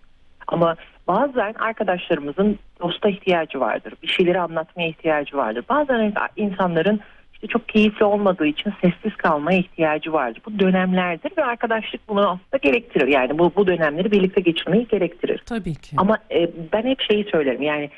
Ama 0.47 0.75
bazen 1.07 1.53
arkadaşlarımızın 1.53 2.59
dosta 2.81 3.09
ihtiyacı 3.09 3.59
vardır. 3.59 3.93
Bir 4.03 4.07
şeyleri 4.07 4.39
anlatmaya 4.39 4.87
ihtiyacı 4.87 5.37
vardır. 5.37 5.65
Bazen 5.69 6.13
insanların 6.35 6.99
çok 7.47 7.69
keyifli 7.69 8.05
olmadığı 8.05 8.45
için 8.45 8.73
sessiz 8.81 9.15
kalmaya 9.17 9.59
ihtiyacı 9.59 10.13
vardır. 10.13 10.41
Bu 10.45 10.59
dönemlerdir 10.59 11.31
ve 11.37 11.43
arkadaşlık 11.43 12.09
bunu 12.09 12.19
aslında 12.19 12.57
gerektirir. 12.61 13.07
Yani 13.07 13.39
bu, 13.39 13.51
bu 13.55 13.67
dönemleri 13.67 14.11
birlikte 14.11 14.41
geçirmeyi 14.41 14.87
gerektirir. 14.87 15.41
Tabii 15.45 15.75
ki. 15.75 15.95
Ama 15.97 16.17
e, 16.31 16.49
ben 16.73 16.83
hep 16.83 17.01
şeyi 17.01 17.23
söylerim 17.23 17.61
yani 17.61 17.89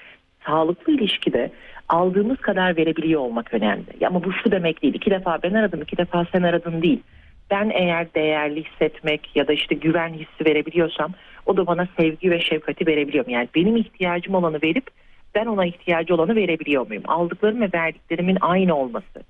sağlıklı 0.45 0.93
ilişkide 0.93 1.51
aldığımız 1.89 2.37
kadar 2.37 2.77
verebiliyor 2.77 3.21
olmak 3.21 3.53
önemli. 3.53 3.85
Ya 3.99 4.09
ama 4.09 4.23
bu 4.23 4.33
şu 4.33 4.51
demek 4.51 4.81
değil. 4.81 4.93
İki 4.93 5.11
defa 5.11 5.39
ben 5.43 5.53
aradım, 5.53 5.81
iki 5.81 5.97
defa 5.97 6.25
sen 6.31 6.43
aradın 6.43 6.81
değil. 6.81 6.99
Ben 7.51 7.71
eğer 7.73 8.13
değerli 8.13 8.63
hissetmek 8.63 9.35
ya 9.35 9.47
da 9.47 9.53
işte 9.53 9.75
güven 9.75 10.13
hissi 10.13 10.45
verebiliyorsam 10.45 11.11
o 11.45 11.57
da 11.57 11.67
bana 11.67 11.87
sevgi 11.97 12.31
ve 12.31 12.39
şefkati 12.39 12.87
verebiliyorum. 12.87 13.31
Yani 13.31 13.47
benim 13.55 13.75
ihtiyacım 13.75 14.35
olanı 14.35 14.59
verip 14.63 14.87
ben 15.35 15.45
ona 15.45 15.65
ihtiyacı 15.65 16.15
olanı 16.15 16.35
verebiliyor 16.35 16.87
muyum? 16.87 17.03
Aldıklarım 17.07 17.61
ve 17.61 17.69
verdiklerimin 17.73 18.37
aynı 18.41 18.75
olması. 18.75 19.23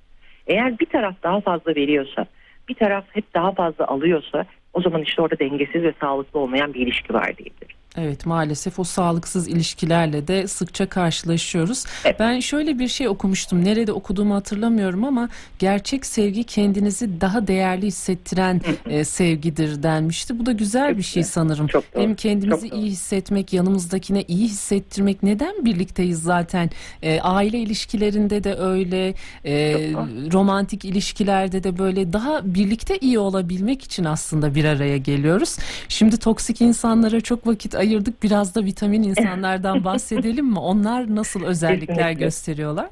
Eğer 0.47 0.79
bir 0.79 0.85
taraf 0.85 1.15
daha 1.23 1.41
fazla 1.41 1.75
veriyorsa, 1.75 2.25
bir 2.69 2.75
taraf 2.75 3.05
hep 3.11 3.33
daha 3.33 3.51
fazla 3.51 3.87
alıyorsa 3.87 4.45
o 4.73 4.81
zaman 4.81 5.01
işte 5.01 5.21
orada 5.21 5.39
dengesiz 5.39 5.83
ve 5.83 5.93
sağlıklı 6.01 6.39
olmayan 6.39 6.73
bir 6.73 6.79
ilişki 6.79 7.13
var 7.13 7.37
diyebiliriz. 7.37 7.74
Evet 7.97 8.25
maalesef 8.25 8.79
o 8.79 8.83
sağlıksız 8.83 9.47
ilişkilerle 9.47 10.27
de 10.27 10.47
sıkça 10.47 10.89
karşılaşıyoruz. 10.89 11.83
Evet. 12.05 12.19
Ben 12.19 12.39
şöyle 12.39 12.79
bir 12.79 12.87
şey 12.87 13.07
okumuştum. 13.07 13.65
Nerede 13.65 13.91
okuduğumu 13.91 14.35
hatırlamıyorum 14.35 15.03
ama 15.03 15.29
gerçek 15.59 16.05
sevgi 16.05 16.43
kendinizi 16.43 17.21
daha 17.21 17.47
değerli 17.47 17.85
hissettiren 17.85 18.61
e, 18.89 19.03
sevgidir 19.03 19.83
denmişti. 19.83 20.39
Bu 20.39 20.45
da 20.45 20.51
güzel 20.51 20.97
bir 20.97 21.03
şey 21.03 21.23
sanırım. 21.23 21.67
Çok 21.67 21.95
doğru. 21.95 22.03
Hem 22.03 22.15
kendimizi 22.15 22.69
Çok 22.69 22.79
iyi 22.79 22.91
hissetmek, 22.91 23.53
yanımızdakine 23.53 24.23
iyi 24.27 24.47
hissettirmek. 24.47 25.23
Neden 25.23 25.65
birlikteyiz 25.65 26.23
zaten? 26.23 26.69
E, 27.01 27.21
aile 27.21 27.59
ilişkilerinde 27.59 28.43
de 28.43 28.55
öyle, 28.55 29.13
e, 29.45 29.53
romantik 30.33 30.85
ilişkilerde 30.85 31.63
de 31.63 31.77
böyle 31.77 32.13
daha 32.13 32.41
birlikte 32.55 32.97
iyi 32.97 33.19
olabilmek 33.19 33.83
için 33.83 34.03
aslında 34.03 34.55
bir 34.55 34.65
araya 34.65 34.97
geliyoruz. 34.97 35.57
Şimdi 35.89 36.17
toksik 36.17 36.61
insanlara 36.61 37.21
çok 37.21 37.47
vakit 37.47 37.75
ayırdık. 37.87 38.23
Biraz 38.23 38.55
da 38.55 38.63
vitamin 38.63 39.03
insanlardan 39.11 39.83
bahsedelim 39.83 40.45
mi? 40.45 40.59
Onlar 40.59 41.15
nasıl 41.15 41.43
özellikler 41.43 42.11
gösteriyorlar? 42.11 42.89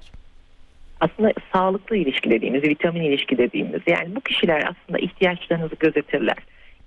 aslında 1.03 1.33
sağlıklı 1.53 1.95
ilişki 1.95 2.29
dediğimiz, 2.29 2.63
vitamin 2.63 3.01
ilişki 3.01 3.37
dediğimiz 3.37 3.81
yani 3.87 4.15
bu 4.15 4.21
kişiler 4.21 4.61
aslında 4.61 4.99
ihtiyaçlarınızı 4.99 5.75
gözetirler. 5.79 6.37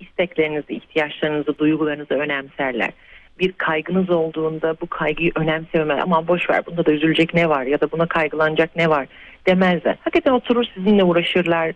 İsteklerinizi, 0.00 0.72
ihtiyaçlarınızı, 0.72 1.58
duygularınızı 1.58 2.14
önemserler. 2.14 2.90
Bir 3.38 3.52
kaygınız 3.52 4.10
olduğunda 4.10 4.76
bu 4.80 4.86
kaygıyı 4.86 5.32
önemsememe 5.34 5.94
aman 5.94 6.28
boş 6.28 6.50
ver 6.50 6.66
bunda 6.66 6.86
da 6.86 6.92
üzülecek 6.92 7.34
ne 7.34 7.48
var 7.48 7.62
ya 7.62 7.80
da 7.80 7.92
buna 7.92 8.06
kaygılanacak 8.06 8.76
ne 8.76 8.90
var 8.90 9.06
demezler. 9.46 9.96
Hakikaten 10.00 10.32
oturur 10.32 10.64
sizinle 10.74 11.04
uğraşırlar, 11.04 11.72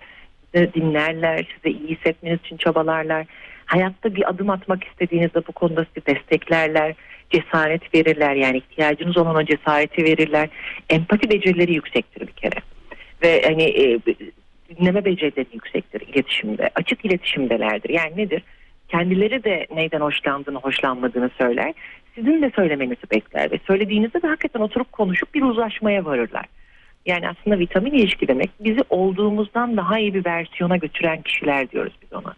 sizi 0.55 0.75
dinlerler, 0.75 1.47
size 1.55 1.79
iyi 1.79 1.97
hissetmeniz 1.97 2.41
için 2.41 2.57
çabalarlar. 2.57 3.27
Hayatta 3.71 4.15
bir 4.15 4.31
adım 4.31 4.51
atmak 4.51 4.85
istediğinizde 4.85 5.47
bu 5.47 5.53
konuda 5.53 5.87
sizi 5.95 6.07
desteklerler, 6.07 6.95
cesaret 7.31 7.95
verirler 7.95 8.35
yani 8.35 8.57
ihtiyacınız 8.57 9.17
olan 9.17 9.37
o 9.37 9.45
cesareti 9.45 10.05
verirler. 10.05 10.49
Empati 10.89 11.31
becerileri 11.31 11.75
yüksektir 11.75 12.27
bir 12.27 12.33
kere. 12.33 12.57
Ve 13.23 13.43
hani 13.43 13.63
e, 13.63 13.99
dinleme 14.77 15.05
becerileri 15.05 15.47
yüksektir 15.53 16.01
iletişimde. 16.01 16.71
Açık 16.75 17.05
iletişimdelerdir. 17.05 17.91
Yani 17.91 18.17
nedir? 18.17 18.43
Kendileri 18.89 19.45
de 19.45 19.67
neyden 19.75 20.01
hoşlandığını, 20.01 20.59
hoşlanmadığını 20.59 21.31
söyler. 21.39 21.75
Sizin 22.15 22.43
de 22.43 22.51
söylemenizi 22.57 23.11
bekler 23.11 23.51
ve 23.51 23.59
söylediğinizde 23.67 24.23
de 24.23 24.27
hakikaten 24.27 24.61
oturup 24.61 24.93
konuşup 24.93 25.35
bir 25.35 25.43
uzlaşmaya 25.43 26.05
varırlar. 26.05 26.45
Yani 27.07 27.29
aslında 27.29 27.59
vitamin 27.59 27.93
ilişki 27.93 28.29
demek 28.29 28.51
bizi 28.61 28.81
olduğumuzdan 28.89 29.77
daha 29.77 29.99
iyi 29.99 30.15
bir 30.15 30.25
versiyona 30.25 30.77
götüren 30.77 31.23
kişiler 31.23 31.71
diyoruz 31.71 31.93
biz 32.03 32.13
ona. 32.13 32.35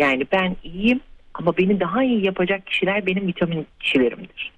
Yani 0.00 0.26
ben 0.32 0.56
iyiyim 0.64 1.00
ama 1.34 1.56
beni 1.56 1.80
daha 1.80 2.04
iyi 2.04 2.24
yapacak 2.24 2.66
kişiler 2.66 3.06
benim 3.06 3.26
vitamin 3.26 3.66
kişilerimdir. 3.80 4.52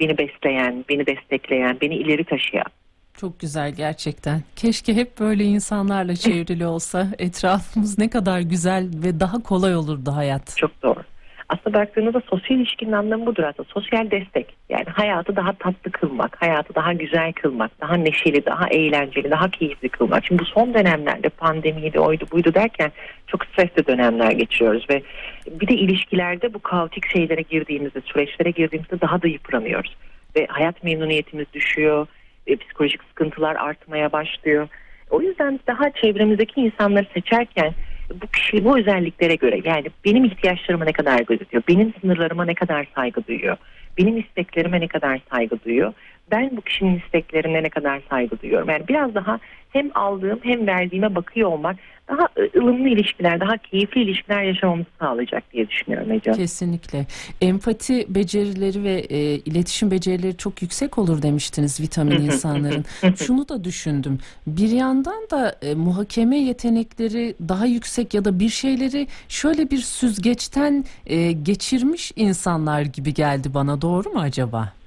Beni 0.00 0.18
besleyen, 0.18 0.84
beni 0.88 1.06
destekleyen, 1.06 1.78
beni 1.80 1.94
ileri 1.94 2.24
taşıyan. 2.24 2.66
Çok 3.14 3.40
güzel 3.40 3.72
gerçekten. 3.72 4.42
Keşke 4.56 4.94
hep 4.94 5.20
böyle 5.20 5.44
insanlarla 5.44 6.16
çevrili 6.16 6.66
olsa. 6.66 7.08
Etrafımız 7.18 7.98
ne 7.98 8.10
kadar 8.10 8.40
güzel 8.40 8.90
ve 8.94 9.20
daha 9.20 9.42
kolay 9.42 9.76
olurdu 9.76 10.12
hayat. 10.12 10.56
Çok 10.56 10.82
doğru. 10.82 11.00
Aslında 11.48 11.78
baktığınızda 11.78 12.22
sosyal 12.30 12.58
ilişkinin 12.58 12.92
anlamı 12.92 13.26
budur 13.26 13.42
aslında. 13.42 13.68
Sosyal 13.68 14.10
destek. 14.10 14.54
Yani 14.68 14.84
hayatı 14.84 15.36
daha 15.36 15.52
tatlı 15.52 15.90
kılmak, 15.92 16.42
hayatı 16.42 16.74
daha 16.74 16.92
güzel 16.92 17.32
kılmak, 17.32 17.80
daha 17.80 17.94
neşeli, 17.94 18.46
daha 18.46 18.68
eğlenceli, 18.68 19.30
daha 19.30 19.50
keyifli 19.50 19.88
kılmak. 19.88 20.24
Şimdi 20.26 20.42
bu 20.42 20.46
son 20.46 20.74
dönemlerde 20.74 21.28
pandemiydi, 21.28 22.00
oydu 22.00 22.26
buydu 22.32 22.54
derken 22.54 22.92
çok 23.26 23.44
stresli 23.44 23.86
dönemler 23.86 24.30
geçiriyoruz 24.30 24.86
ve 24.90 25.02
bir 25.50 25.68
de 25.68 25.74
ilişkilerde 25.74 26.54
bu 26.54 26.58
kaotik 26.58 27.06
şeylere 27.12 27.42
girdiğimizde, 27.42 28.00
süreçlere 28.00 28.50
girdiğimizde 28.50 29.00
daha 29.00 29.22
da 29.22 29.28
yıpranıyoruz. 29.28 29.96
Ve 30.36 30.46
hayat 30.46 30.84
memnuniyetimiz 30.84 31.46
düşüyor, 31.52 32.06
e, 32.46 32.56
psikolojik 32.56 33.02
sıkıntılar 33.02 33.56
artmaya 33.56 34.12
başlıyor. 34.12 34.68
O 35.10 35.22
yüzden 35.22 35.60
daha 35.66 35.90
çevremizdeki 35.90 36.60
insanları 36.60 37.06
seçerken 37.14 37.74
bu 38.14 38.26
kişi 38.26 38.64
bu 38.64 38.78
özelliklere 38.78 39.34
göre 39.34 39.60
yani 39.64 39.86
benim 40.04 40.24
ihtiyaçlarıma 40.24 40.84
ne 40.84 40.92
kadar 40.92 41.20
gözetiyor, 41.20 41.62
benim 41.68 41.94
sınırlarıma 42.00 42.44
ne 42.44 42.54
kadar 42.54 42.88
saygı 42.94 43.26
duyuyor, 43.26 43.56
benim 43.98 44.18
isteklerime 44.18 44.80
ne 44.80 44.88
kadar 44.88 45.20
saygı 45.32 45.64
duyuyor, 45.64 45.92
ben 46.30 46.56
bu 46.56 46.60
kişinin 46.60 46.98
isteklerine 46.98 47.62
ne 47.62 47.68
kadar 47.68 48.02
saygı 48.10 48.40
duyuyorum. 48.40 48.68
Yani 48.68 48.88
biraz 48.88 49.14
daha 49.14 49.38
hem 49.70 49.90
aldığım 49.94 50.40
hem 50.42 50.66
verdiğime 50.66 51.14
bakıyor 51.14 51.48
olmak 51.48 51.76
daha 52.08 52.28
ılımlı 52.56 52.88
ilişkiler, 52.88 53.40
daha 53.40 53.56
keyifli 53.56 54.02
ilişkiler 54.02 54.42
yaşamamızı 54.42 54.88
sağlayacak 54.98 55.52
diye 55.52 55.68
düşünüyorum 55.68 56.12
Ece. 56.12 56.32
Kesinlikle. 56.32 57.06
Empati 57.40 58.14
becerileri 58.14 58.84
ve 58.84 58.94
e, 59.10 59.18
iletişim 59.34 59.90
becerileri 59.90 60.36
çok 60.36 60.62
yüksek 60.62 60.98
olur 60.98 61.22
demiştiniz 61.22 61.80
vitamin 61.80 62.20
insanların. 62.20 62.84
Şunu 63.16 63.48
da 63.48 63.64
düşündüm. 63.64 64.18
Bir 64.46 64.68
yandan 64.68 65.30
da 65.30 65.56
e, 65.62 65.74
muhakeme 65.74 66.38
yetenekleri 66.38 67.34
daha 67.48 67.66
yüksek 67.66 68.14
ya 68.14 68.24
da 68.24 68.40
bir 68.40 68.48
şeyleri 68.48 69.06
şöyle 69.28 69.70
bir 69.70 69.78
süzgeçten 69.78 70.84
e, 71.06 71.32
geçirmiş 71.32 72.12
insanlar 72.16 72.82
gibi 72.82 73.14
geldi 73.14 73.54
bana. 73.54 73.82
Doğru 73.82 74.10
mu 74.10 74.20
acaba? 74.20 74.77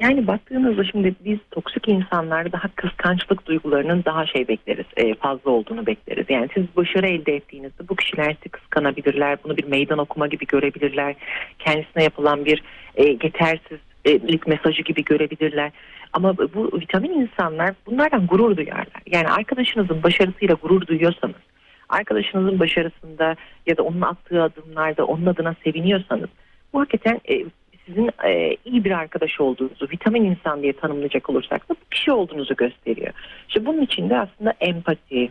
Yani 0.00 0.26
baktığınızda 0.26 0.84
şimdi 0.84 1.14
biz 1.24 1.38
toksik 1.50 1.88
insanlar 1.88 2.52
daha 2.52 2.68
kıskançlık 2.68 3.46
duygularının 3.46 4.04
daha 4.04 4.26
şey 4.26 4.48
bekleriz, 4.48 4.86
e, 4.96 5.14
fazla 5.14 5.50
olduğunu 5.50 5.86
bekleriz. 5.86 6.26
Yani 6.28 6.48
siz 6.54 6.64
başarı 6.76 7.06
elde 7.06 7.36
ettiğinizde 7.36 7.88
bu 7.88 7.96
kişiler 7.96 8.34
sizi 8.34 8.48
kıskanabilirler, 8.48 9.38
bunu 9.44 9.56
bir 9.56 9.64
meydan 9.64 9.98
okuma 9.98 10.26
gibi 10.26 10.46
görebilirler. 10.46 11.14
Kendisine 11.58 12.04
yapılan 12.04 12.44
bir 12.44 12.62
e, 12.96 13.04
yetersizlik 13.04 14.46
mesajı 14.46 14.82
gibi 14.82 15.04
görebilirler. 15.04 15.72
Ama 16.12 16.38
bu 16.38 16.70
vitamin 16.80 17.10
insanlar 17.10 17.74
bunlardan 17.86 18.26
gurur 18.26 18.56
duyarlar. 18.56 19.02
Yani 19.06 19.28
arkadaşınızın 19.28 20.02
başarısıyla 20.02 20.54
gurur 20.54 20.86
duyuyorsanız, 20.86 21.36
arkadaşınızın 21.88 22.60
başarısında 22.60 23.36
ya 23.66 23.76
da 23.76 23.82
onun 23.82 24.00
attığı 24.00 24.42
adımlarda 24.42 25.04
onun 25.04 25.26
adına 25.26 25.54
seviniyorsanız 25.64 26.28
bu 26.72 26.80
hakikaten 26.80 27.20
e, 27.30 27.44
sizin 27.90 28.10
e, 28.28 28.56
iyi 28.64 28.84
bir 28.84 28.90
arkadaş 28.90 29.40
olduğunuzu, 29.40 29.88
vitamin 29.92 30.24
insan 30.24 30.62
diye 30.62 30.72
tanımlayacak 30.72 31.30
olursak 31.30 31.68
da 31.68 31.74
bu 31.74 31.88
kişi 31.90 32.12
olduğunuzu 32.12 32.56
gösteriyor. 32.56 33.12
İşte 33.48 33.66
bunun 33.66 33.82
için 33.82 34.10
de 34.10 34.18
aslında 34.18 34.54
empati, 34.60 35.30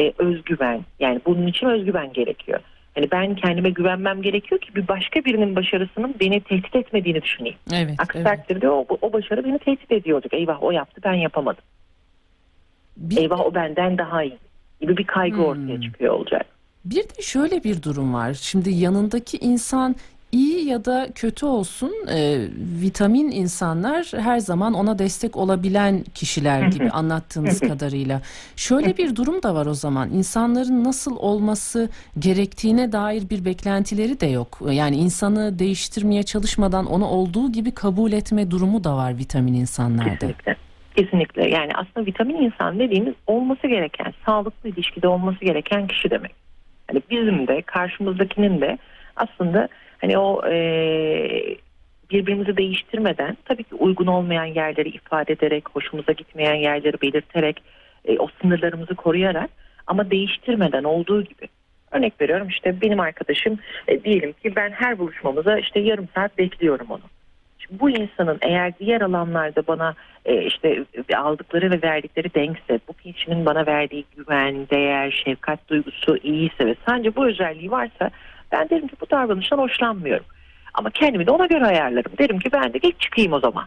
e, 0.00 0.12
özgüven, 0.18 0.84
yani 1.00 1.20
bunun 1.26 1.46
için 1.46 1.66
özgüven 1.66 2.12
gerekiyor. 2.12 2.60
Hani 2.94 3.10
ben 3.10 3.34
kendime 3.34 3.70
güvenmem 3.70 4.22
gerekiyor 4.22 4.60
ki 4.60 4.74
bir 4.74 4.88
başka 4.88 5.24
birinin 5.24 5.56
başarısının 5.56 6.14
beni 6.20 6.40
tehdit 6.40 6.76
etmediğini 6.76 7.22
düşüneyim. 7.22 7.56
Evet. 7.72 7.94
Aksi 7.98 8.18
evet. 8.18 8.26
takdirde 8.26 8.70
o, 8.70 8.86
o 9.00 9.12
başarı 9.12 9.44
beni 9.44 9.58
tehdit 9.58 9.92
ediyor 9.92 10.14
olacak. 10.14 10.34
Eyvah 10.34 10.62
o 10.62 10.70
yaptı 10.70 11.00
ben 11.04 11.14
yapamadım. 11.14 11.64
Bir, 12.96 13.16
Eyvah 13.16 13.40
o 13.40 13.54
benden 13.54 13.98
daha 13.98 14.22
iyi 14.22 14.38
gibi 14.80 14.96
bir 14.96 15.04
kaygı 15.04 15.36
Hmm. 15.36 15.44
ortaya 15.44 15.80
çıkıyor 15.80 16.14
olacak. 16.14 16.46
bir 16.84 17.02
de 17.02 17.22
şöyle 17.22 17.64
bir 17.64 17.82
durum 17.82 18.14
var. 18.14 18.34
Şimdi 18.34 18.70
yanındaki 18.70 19.36
insan 19.36 19.96
iyi 20.32 20.68
ya 20.68 20.84
da 20.84 21.08
kötü 21.14 21.46
olsun 21.46 21.92
e, 22.12 22.38
vitamin 22.82 23.30
insanlar 23.30 24.12
her 24.16 24.38
zaman 24.38 24.74
ona 24.74 24.98
destek 24.98 25.36
olabilen 25.36 26.04
kişiler 26.14 26.62
gibi 26.62 26.90
anlattığınız 26.92 27.60
kadarıyla. 27.60 28.20
Şöyle 28.56 28.96
bir 28.96 29.16
durum 29.16 29.42
da 29.42 29.54
var 29.54 29.66
o 29.66 29.74
zaman. 29.74 30.10
İnsanların 30.10 30.84
nasıl 30.84 31.16
olması 31.16 31.88
gerektiğine 32.18 32.92
dair 32.92 33.30
bir 33.30 33.44
beklentileri 33.44 34.20
de 34.20 34.26
yok. 34.26 34.58
Yani 34.70 34.96
insanı 34.96 35.58
değiştirmeye 35.58 36.22
çalışmadan 36.22 36.86
onu 36.86 37.06
olduğu 37.06 37.52
gibi 37.52 37.70
kabul 37.70 38.12
etme 38.12 38.50
durumu 38.50 38.84
da 38.84 38.96
var 38.96 39.18
vitamin 39.18 39.54
insanlarda. 39.54 40.14
Kesinlikle. 40.14 40.56
Kesinlikle. 40.96 41.50
Yani 41.50 41.72
aslında 41.74 42.06
vitamin 42.06 42.36
insan 42.36 42.78
dediğimiz 42.78 43.14
olması 43.26 43.66
gereken, 43.66 44.14
sağlıklı 44.26 44.68
ilişkide 44.68 45.08
olması 45.08 45.44
gereken 45.44 45.86
kişi 45.86 46.10
demek. 46.10 46.32
Hani 46.88 47.02
bizim 47.10 47.46
de 47.46 47.62
karşımızdakinin 47.62 48.60
de 48.60 48.78
aslında 49.16 49.68
hani 50.00 50.18
o 50.18 50.46
e, 50.46 50.56
birbirimizi 52.10 52.56
değiştirmeden 52.56 53.36
tabii 53.44 53.64
ki 53.64 53.74
uygun 53.74 54.06
olmayan 54.06 54.44
yerleri 54.44 54.88
ifade 54.88 55.32
ederek, 55.32 55.64
hoşumuza 55.72 56.12
gitmeyen 56.12 56.54
yerleri 56.54 57.00
belirterek, 57.02 57.62
e, 58.04 58.18
o 58.18 58.28
sınırlarımızı 58.42 58.94
koruyarak 58.94 59.50
ama 59.86 60.10
değiştirmeden 60.10 60.84
olduğu 60.84 61.22
gibi. 61.22 61.48
Örnek 61.90 62.20
veriyorum 62.20 62.48
işte 62.48 62.80
benim 62.80 63.00
arkadaşım 63.00 63.58
e, 63.88 64.04
diyelim 64.04 64.32
ki 64.32 64.56
ben 64.56 64.70
her 64.70 64.98
buluşmamıza 64.98 65.58
işte 65.58 65.80
yarım 65.80 66.08
saat 66.14 66.38
bekliyorum 66.38 66.86
onu. 66.90 67.02
Şimdi 67.58 67.80
bu 67.80 67.90
insanın 67.90 68.38
eğer 68.42 68.78
diğer 68.78 69.00
alanlarda 69.00 69.66
bana 69.66 69.94
e, 70.24 70.42
işte 70.42 70.84
aldıkları 71.16 71.70
ve 71.70 71.82
verdikleri 71.82 72.34
denkse, 72.34 72.80
bu 72.88 72.92
kişinin 72.92 73.46
bana 73.46 73.66
verdiği 73.66 74.04
güven, 74.16 74.68
değer, 74.70 75.22
şefkat 75.24 75.68
duygusu 75.68 76.16
iyiyse 76.16 76.66
ve 76.66 76.74
sadece 76.88 77.16
bu 77.16 77.26
özelliği 77.26 77.70
varsa 77.70 78.10
ben 78.52 78.70
derim 78.70 78.88
ki 78.88 78.96
bu 79.00 79.10
davranıştan 79.10 79.58
hoşlanmıyorum. 79.58 80.26
Ama 80.74 80.90
kendimi 80.90 81.26
de 81.26 81.30
ona 81.30 81.46
göre 81.46 81.66
ayarlarım. 81.66 82.12
Derim 82.18 82.38
ki 82.38 82.52
ben 82.52 82.72
de 82.72 82.78
geç 82.78 82.94
çıkayım 83.00 83.32
o 83.32 83.40
zaman. 83.40 83.66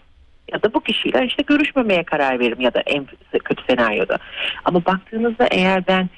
Ya 0.52 0.63
da 0.63 0.74
bu 0.74 0.80
kişiyle 0.80 1.25
işte 1.25 1.44
görüşmemeye 1.44 2.04
karar 2.04 2.40
veririm 2.40 2.62
ya 2.62 2.74
da 2.74 2.84
en 2.86 3.06
kötü 3.44 3.63
senaryoda. 3.70 4.18
Ama 4.66 4.86
baktığınızda 4.86 5.48
eğer 5.52 5.88
ben 5.88 6.10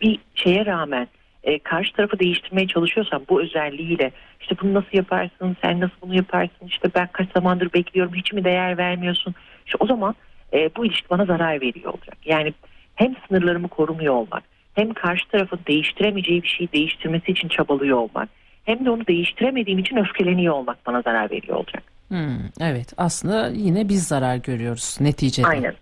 bir 0.00 0.18
şeye 0.34 0.66
rağmen 0.66 1.08
e, 1.44 1.58
karşı 1.58 1.92
tarafı 1.92 2.18
değiştirmeye 2.18 2.66
çalışıyorsam 2.66 3.22
bu 3.28 3.42
özelliğiyle 3.42 4.12
işte 4.40 4.56
bunu 4.62 4.74
nasıl 4.74 4.88
yaparsın 4.92 5.56
sen 5.62 5.80
nasıl 5.80 5.94
bunu 6.02 6.14
yaparsın 6.14 6.66
işte 6.66 6.88
ben 6.94 7.08
kaç 7.12 7.32
zamandır 7.32 7.72
bekliyorum 7.72 8.14
hiç 8.14 8.32
mi 8.32 8.44
değer 8.44 8.78
vermiyorsun 8.78 9.34
işte 9.66 9.76
o 9.80 9.86
zaman 9.86 10.14
e, 10.52 10.70
bu 10.76 10.86
ilişki 10.86 11.10
bana 11.10 11.24
zarar 11.24 11.60
veriyor 11.60 11.94
olacak 11.94 12.16
yani 12.24 12.54
hem 12.94 13.14
sınırlarımı 13.28 13.68
korumuyor 13.68 14.14
olmak 14.14 14.42
hem 14.74 14.94
karşı 14.94 15.28
tarafın 15.28 15.60
değiştiremeyeceği 15.66 16.42
bir 16.42 16.48
şeyi 16.48 16.72
değiştirmesi 16.72 17.32
için 17.32 17.48
çabalıyor 17.48 17.98
olmak 17.98 18.28
hem 18.64 18.84
de 18.84 18.90
onu 18.90 19.06
değiştiremediğim 19.06 19.78
için 19.78 19.96
öfkeleniyor 19.96 20.54
olmak 20.54 20.86
bana 20.86 21.02
zarar 21.02 21.30
veriyor 21.30 21.56
olacak. 21.56 21.82
Hmm, 22.08 22.38
evet 22.60 22.92
aslında 22.96 23.48
yine 23.48 23.88
biz 23.88 24.06
zarar 24.06 24.36
görüyoruz 24.36 24.96
neticede. 25.00 25.46
Aynen. 25.46 25.74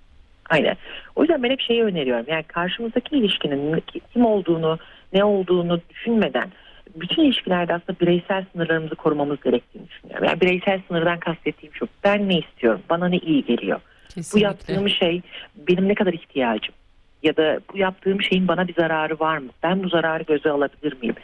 Aynen. 0.51 0.77
O 1.17 1.23
yüzden 1.23 1.43
ben 1.43 1.51
hep 1.51 1.61
şeyi 1.61 1.83
öneriyorum. 1.83 2.27
Yani 2.29 2.43
karşımızdaki 2.43 3.17
ilişkinin 3.17 3.83
kim 4.13 4.25
olduğunu, 4.25 4.79
ne 5.13 5.25
olduğunu 5.25 5.81
düşünmeden 5.91 6.51
bütün 6.97 7.23
ilişkilerde 7.23 7.75
aslında 7.75 8.01
bireysel 8.01 8.45
sınırlarımızı 8.53 8.95
korumamız 8.95 9.41
gerektiğini 9.41 9.89
düşünüyorum. 9.89 10.25
Yani 10.25 10.41
bireysel 10.41 10.81
sınırdan 10.89 11.19
kastettiğim 11.19 11.75
şu. 11.75 11.89
Ben 12.05 12.29
ne 12.29 12.39
istiyorum? 12.39 12.81
Bana 12.91 13.09
ne 13.09 13.17
iyi 13.17 13.45
geliyor? 13.45 13.81
Bu 13.81 14.15
Kesinlikle. 14.15 14.47
yaptığım 14.47 14.89
şey 14.89 15.23
benim 15.57 15.89
ne 15.89 15.95
kadar 15.95 16.13
ihtiyacım? 16.13 16.75
Ya 17.23 17.37
da 17.37 17.61
bu 17.73 17.79
yaptığım 17.79 18.23
şeyin 18.23 18.49
bana 18.49 18.69
bir 18.69 18.75
zararı 18.75 19.21
var 19.21 19.39
mı? 19.39 19.49
Ben 19.63 19.83
bu 19.83 19.89
zararı 19.89 20.23
göze 20.23 20.51
alabilir 20.51 20.97
miyim? 21.03 21.15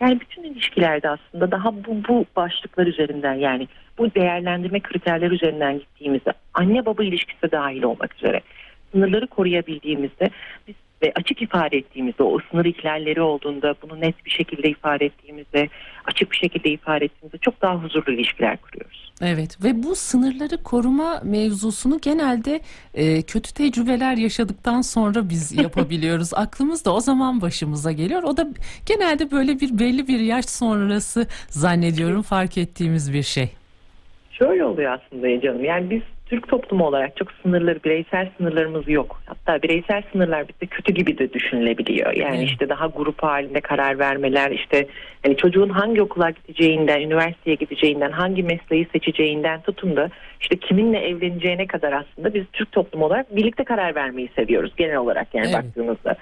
Yani 0.00 0.20
bütün 0.20 0.42
ilişkilerde 0.42 1.10
aslında 1.10 1.50
daha 1.50 1.74
bu, 1.74 2.04
bu 2.08 2.24
başlıklar 2.36 2.86
üzerinden 2.86 3.34
yani 3.34 3.68
bu 3.98 4.14
değerlendirme 4.14 4.80
kriterleri 4.80 5.34
üzerinden 5.34 5.78
gittiğimizde 5.78 6.32
anne 6.54 6.86
baba 6.86 7.04
ilişkisi 7.04 7.52
dahil 7.52 7.82
olmak 7.82 8.14
üzere 8.14 8.40
sınırları 8.92 9.26
koruyabildiğimizde 9.26 10.30
biz 10.68 10.74
ve 11.02 11.12
açık 11.14 11.42
ifade 11.42 11.76
ettiğimizde 11.76 12.22
o 12.22 12.38
sınır 12.50 12.64
ihlalleri 12.64 13.20
olduğunda 13.20 13.74
bunu 13.82 14.00
net 14.00 14.24
bir 14.24 14.30
şekilde 14.30 14.68
ifade 14.68 15.04
ettiğimizde 15.04 15.68
açık 16.04 16.30
bir 16.32 16.36
şekilde 16.36 16.70
ifade 16.70 17.04
ettiğimizde 17.04 17.38
çok 17.38 17.62
daha 17.62 17.74
huzurlu 17.74 18.12
ilişkiler 18.12 18.56
kuruyoruz. 18.56 19.12
Evet 19.22 19.64
ve 19.64 19.82
bu 19.82 19.94
sınırları 19.94 20.62
koruma 20.62 21.20
mevzusunu 21.24 21.98
genelde 22.02 22.60
e, 22.94 23.22
kötü 23.22 23.54
tecrübeler 23.54 24.16
yaşadıktan 24.16 24.80
sonra 24.80 25.28
biz 25.28 25.58
yapabiliyoruz. 25.62 26.34
Aklımız 26.34 26.84
da 26.84 26.94
o 26.94 27.00
zaman 27.00 27.40
başımıza 27.40 27.92
geliyor. 27.92 28.22
O 28.22 28.36
da 28.36 28.48
genelde 28.86 29.30
böyle 29.30 29.60
bir 29.60 29.78
belli 29.78 30.08
bir 30.08 30.20
yaş 30.20 30.44
sonrası 30.44 31.26
zannediyorum 31.48 32.22
fark 32.22 32.58
ettiğimiz 32.58 33.12
bir 33.12 33.22
şey. 33.22 33.48
Şöyle 34.30 34.64
oluyor 34.64 34.92
aslında 34.92 35.40
canım. 35.40 35.64
Yani 35.64 35.90
biz 35.90 36.02
Türk 36.26 36.48
toplumu 36.48 36.86
olarak 36.86 37.16
çok 37.16 37.28
sınırları, 37.42 37.84
bireysel 37.84 38.30
sınırlarımız 38.36 38.88
yok. 38.88 39.20
Hatta 39.26 39.62
bireysel 39.62 40.02
sınırlar 40.12 40.48
bizde 40.48 40.66
kötü 40.66 40.92
gibi 40.92 41.18
de 41.18 41.32
düşünülebiliyor. 41.32 42.12
Yani 42.12 42.36
Evet. 42.36 42.48
işte 42.48 42.68
daha 42.68 42.86
grup 42.86 43.22
halinde 43.22 43.60
karar 43.60 43.98
vermeler, 43.98 44.50
işte 44.50 44.86
hani 45.22 45.36
çocuğun 45.36 45.68
hangi 45.68 46.02
okula 46.02 46.30
gideceğinden, 46.30 47.00
üniversiteye 47.00 47.56
gideceğinden, 47.56 48.10
hangi 48.10 48.42
mesleği 48.42 48.86
seçeceğinden 48.92 49.60
tutun 49.60 49.96
da 49.96 50.10
işte 50.40 50.56
kiminle 50.56 50.98
evleneceğine 50.98 51.66
kadar 51.66 51.92
aslında 51.92 52.34
biz 52.34 52.44
Türk 52.52 52.72
toplumu 52.72 53.04
olarak 53.04 53.36
birlikte 53.36 53.64
karar 53.64 53.94
vermeyi 53.94 54.28
seviyoruz 54.36 54.72
genel 54.76 54.96
olarak 54.96 55.34
yani 55.34 55.46
Evet. 55.46 55.64
baktığımızda. 55.64 56.16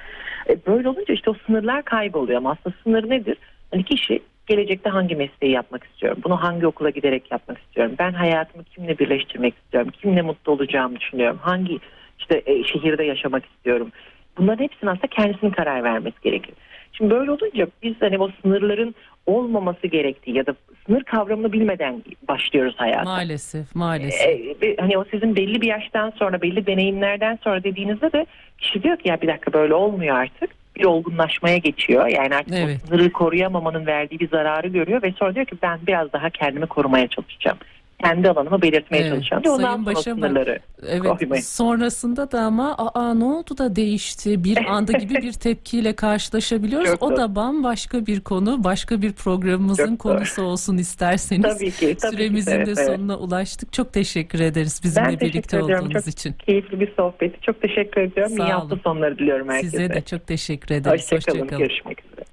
E, 0.48 0.56
böyle 0.66 0.88
olunca 0.88 1.14
işte 1.14 1.30
o 1.30 1.34
sınırlar 1.46 1.82
kayboluyor 1.82 2.38
ama 2.38 2.50
aslında 2.50 2.76
sınır 2.84 3.10
nedir? 3.10 3.36
Hani 3.70 3.84
kişi 3.84 4.20
gelecekte 4.46 4.90
hangi 4.90 5.16
mesleği 5.16 5.52
yapmak 5.52 5.84
istiyorum? 5.84 6.20
Bunu 6.24 6.42
hangi 6.42 6.66
okula 6.66 6.90
giderek 6.90 7.30
yapmak 7.30 7.58
istiyorum? 7.58 7.94
Ben 7.98 8.12
hayatımı 8.12 8.64
kimle 8.64 8.98
birleştirmek 8.98 9.54
istiyorum? 9.64 9.90
Kimle 10.02 10.22
mutlu 10.22 10.52
olacağımı 10.52 11.00
düşünüyorum? 11.00 11.38
Hangi 11.42 11.78
işte 12.18 12.42
e, 12.46 12.64
şehirde 12.64 13.04
yaşamak 13.04 13.44
istiyorum? 13.46 13.92
Bunların 14.38 14.64
hepsinin 14.64 14.90
aslında 14.90 15.06
kendisinin 15.06 15.50
karar 15.50 15.84
vermesi 15.84 16.16
gerekir. 16.22 16.54
Şimdi 16.92 17.10
böyle 17.10 17.30
olunca 17.30 17.66
biz 17.82 17.94
hani 18.00 18.18
o 18.18 18.30
sınırların 18.42 18.94
olmaması 19.26 19.86
gerektiği 19.86 20.36
ya 20.36 20.46
da 20.46 20.54
sınır 20.86 21.04
kavramını 21.04 21.52
bilmeden 21.52 22.02
başlıyoruz 22.28 22.74
hayata. 22.76 23.04
Maalesef, 23.04 23.74
maalesef. 23.74 24.28
E, 24.28 24.56
ve 24.62 24.76
hani 24.80 24.98
o 24.98 25.04
sizin 25.10 25.36
belli 25.36 25.60
bir 25.60 25.66
yaştan 25.66 26.10
sonra 26.10 26.42
belli 26.42 26.66
deneyimlerden 26.66 27.38
sonra 27.44 27.64
dediğinizde 27.64 28.12
de 28.12 28.26
kişi 28.58 28.82
diyor 28.82 28.96
ki 28.96 29.08
ya 29.08 29.20
bir 29.20 29.28
dakika 29.28 29.52
böyle 29.52 29.74
olmuyor 29.74 30.16
artık. 30.16 30.50
Bir 30.76 30.84
olgunlaşmaya 30.84 31.56
geçiyor. 31.56 32.06
Yani 32.06 32.36
artık 32.36 32.54
Evet. 32.54 32.80
o 32.84 32.86
sınırı 32.86 33.12
koruyamamanın 33.12 33.86
verdiği 33.86 34.20
bir 34.20 34.28
zararı 34.28 34.68
görüyor 34.68 35.02
ve 35.02 35.12
sonra 35.12 35.34
diyor 35.34 35.46
ki 35.46 35.56
ben 35.62 35.78
biraz 35.86 36.12
daha 36.12 36.30
kendimi 36.30 36.66
korumaya 36.66 37.08
çalışacağım. 37.08 37.58
Kendi 38.04 38.30
alanımı 38.30 38.62
belirtmeye 38.62 39.02
Evet. 39.04 39.32
Ve 39.32 39.50
ondan 39.50 39.62
Sayın 39.62 39.76
sonra 39.76 39.86
Başamak, 39.86 40.02
sınırları 40.02 40.58
Evet 40.86 41.44
sonrasında 41.44 42.30
da 42.30 42.40
ama 42.40 42.74
aa 42.78 43.14
ne 43.14 43.24
oldu 43.24 43.58
da 43.58 43.76
değişti 43.76 44.44
bir 44.44 44.64
anda 44.64 44.92
gibi 44.92 45.14
bir 45.14 45.32
tepkiyle 45.32 45.96
karşılaşabiliyoruz. 45.96 46.88
Çok 46.88 47.02
o 47.02 47.10
doğru. 47.10 47.16
da 47.16 47.36
bambaşka 47.36 48.06
bir 48.06 48.20
konu 48.20 48.64
başka 48.64 49.02
bir 49.02 49.12
programımızın 49.12 49.96
Çok 49.96 50.04
doğru. 50.04 50.14
konusu 50.16 50.42
olsun 50.42 50.78
isterseniz. 50.78 51.58
Tabii 51.58 51.70
ki. 51.70 51.96
Tabii 52.00 52.16
Süremizin 52.16 52.50
ki, 52.50 52.56
de 52.56 52.62
evet, 52.62 52.78
evet. 52.78 52.86
sonuna 52.86 53.18
ulaştık. 53.18 53.72
Çok 53.72 53.92
teşekkür 53.92 54.40
ederiz 54.40 54.80
bizimle 54.84 55.08
Ben 55.08 55.20
birlikte 55.20 55.62
olduğunuz 55.62 55.92
Çok 55.92 56.06
için. 56.08 56.32
keyifli 56.32 56.80
bir 56.80 56.92
sohbetti. 56.96 57.40
Çok 57.40 57.62
teşekkür 57.62 58.00
ediyorum. 58.00 58.36
Sağ 58.36 58.46
İyi 58.46 58.52
hafta 58.52 58.76
sonları 58.76 59.18
diliyorum 59.18 59.48
herkese. 59.48 59.70
Size 59.70 59.94
de 59.94 60.00
çok 60.00 60.26
teşekkür 60.26 60.74
ederiz. 60.74 61.02
Hoşçakalın. 61.02 61.40
Hoşça 61.40 61.56
kalın. 61.56 61.68
Görüşmek 61.68 62.04
üzere. 62.04 62.24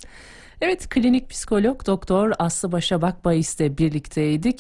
Evet 0.62 0.90
klinik 0.90 1.30
psikolog 1.30 1.88
doktor 1.88 2.32
Aslı 2.40 2.72
Başa 2.72 3.02
Bakbayis'le 3.02 3.78
birlikteydik. 3.78 4.60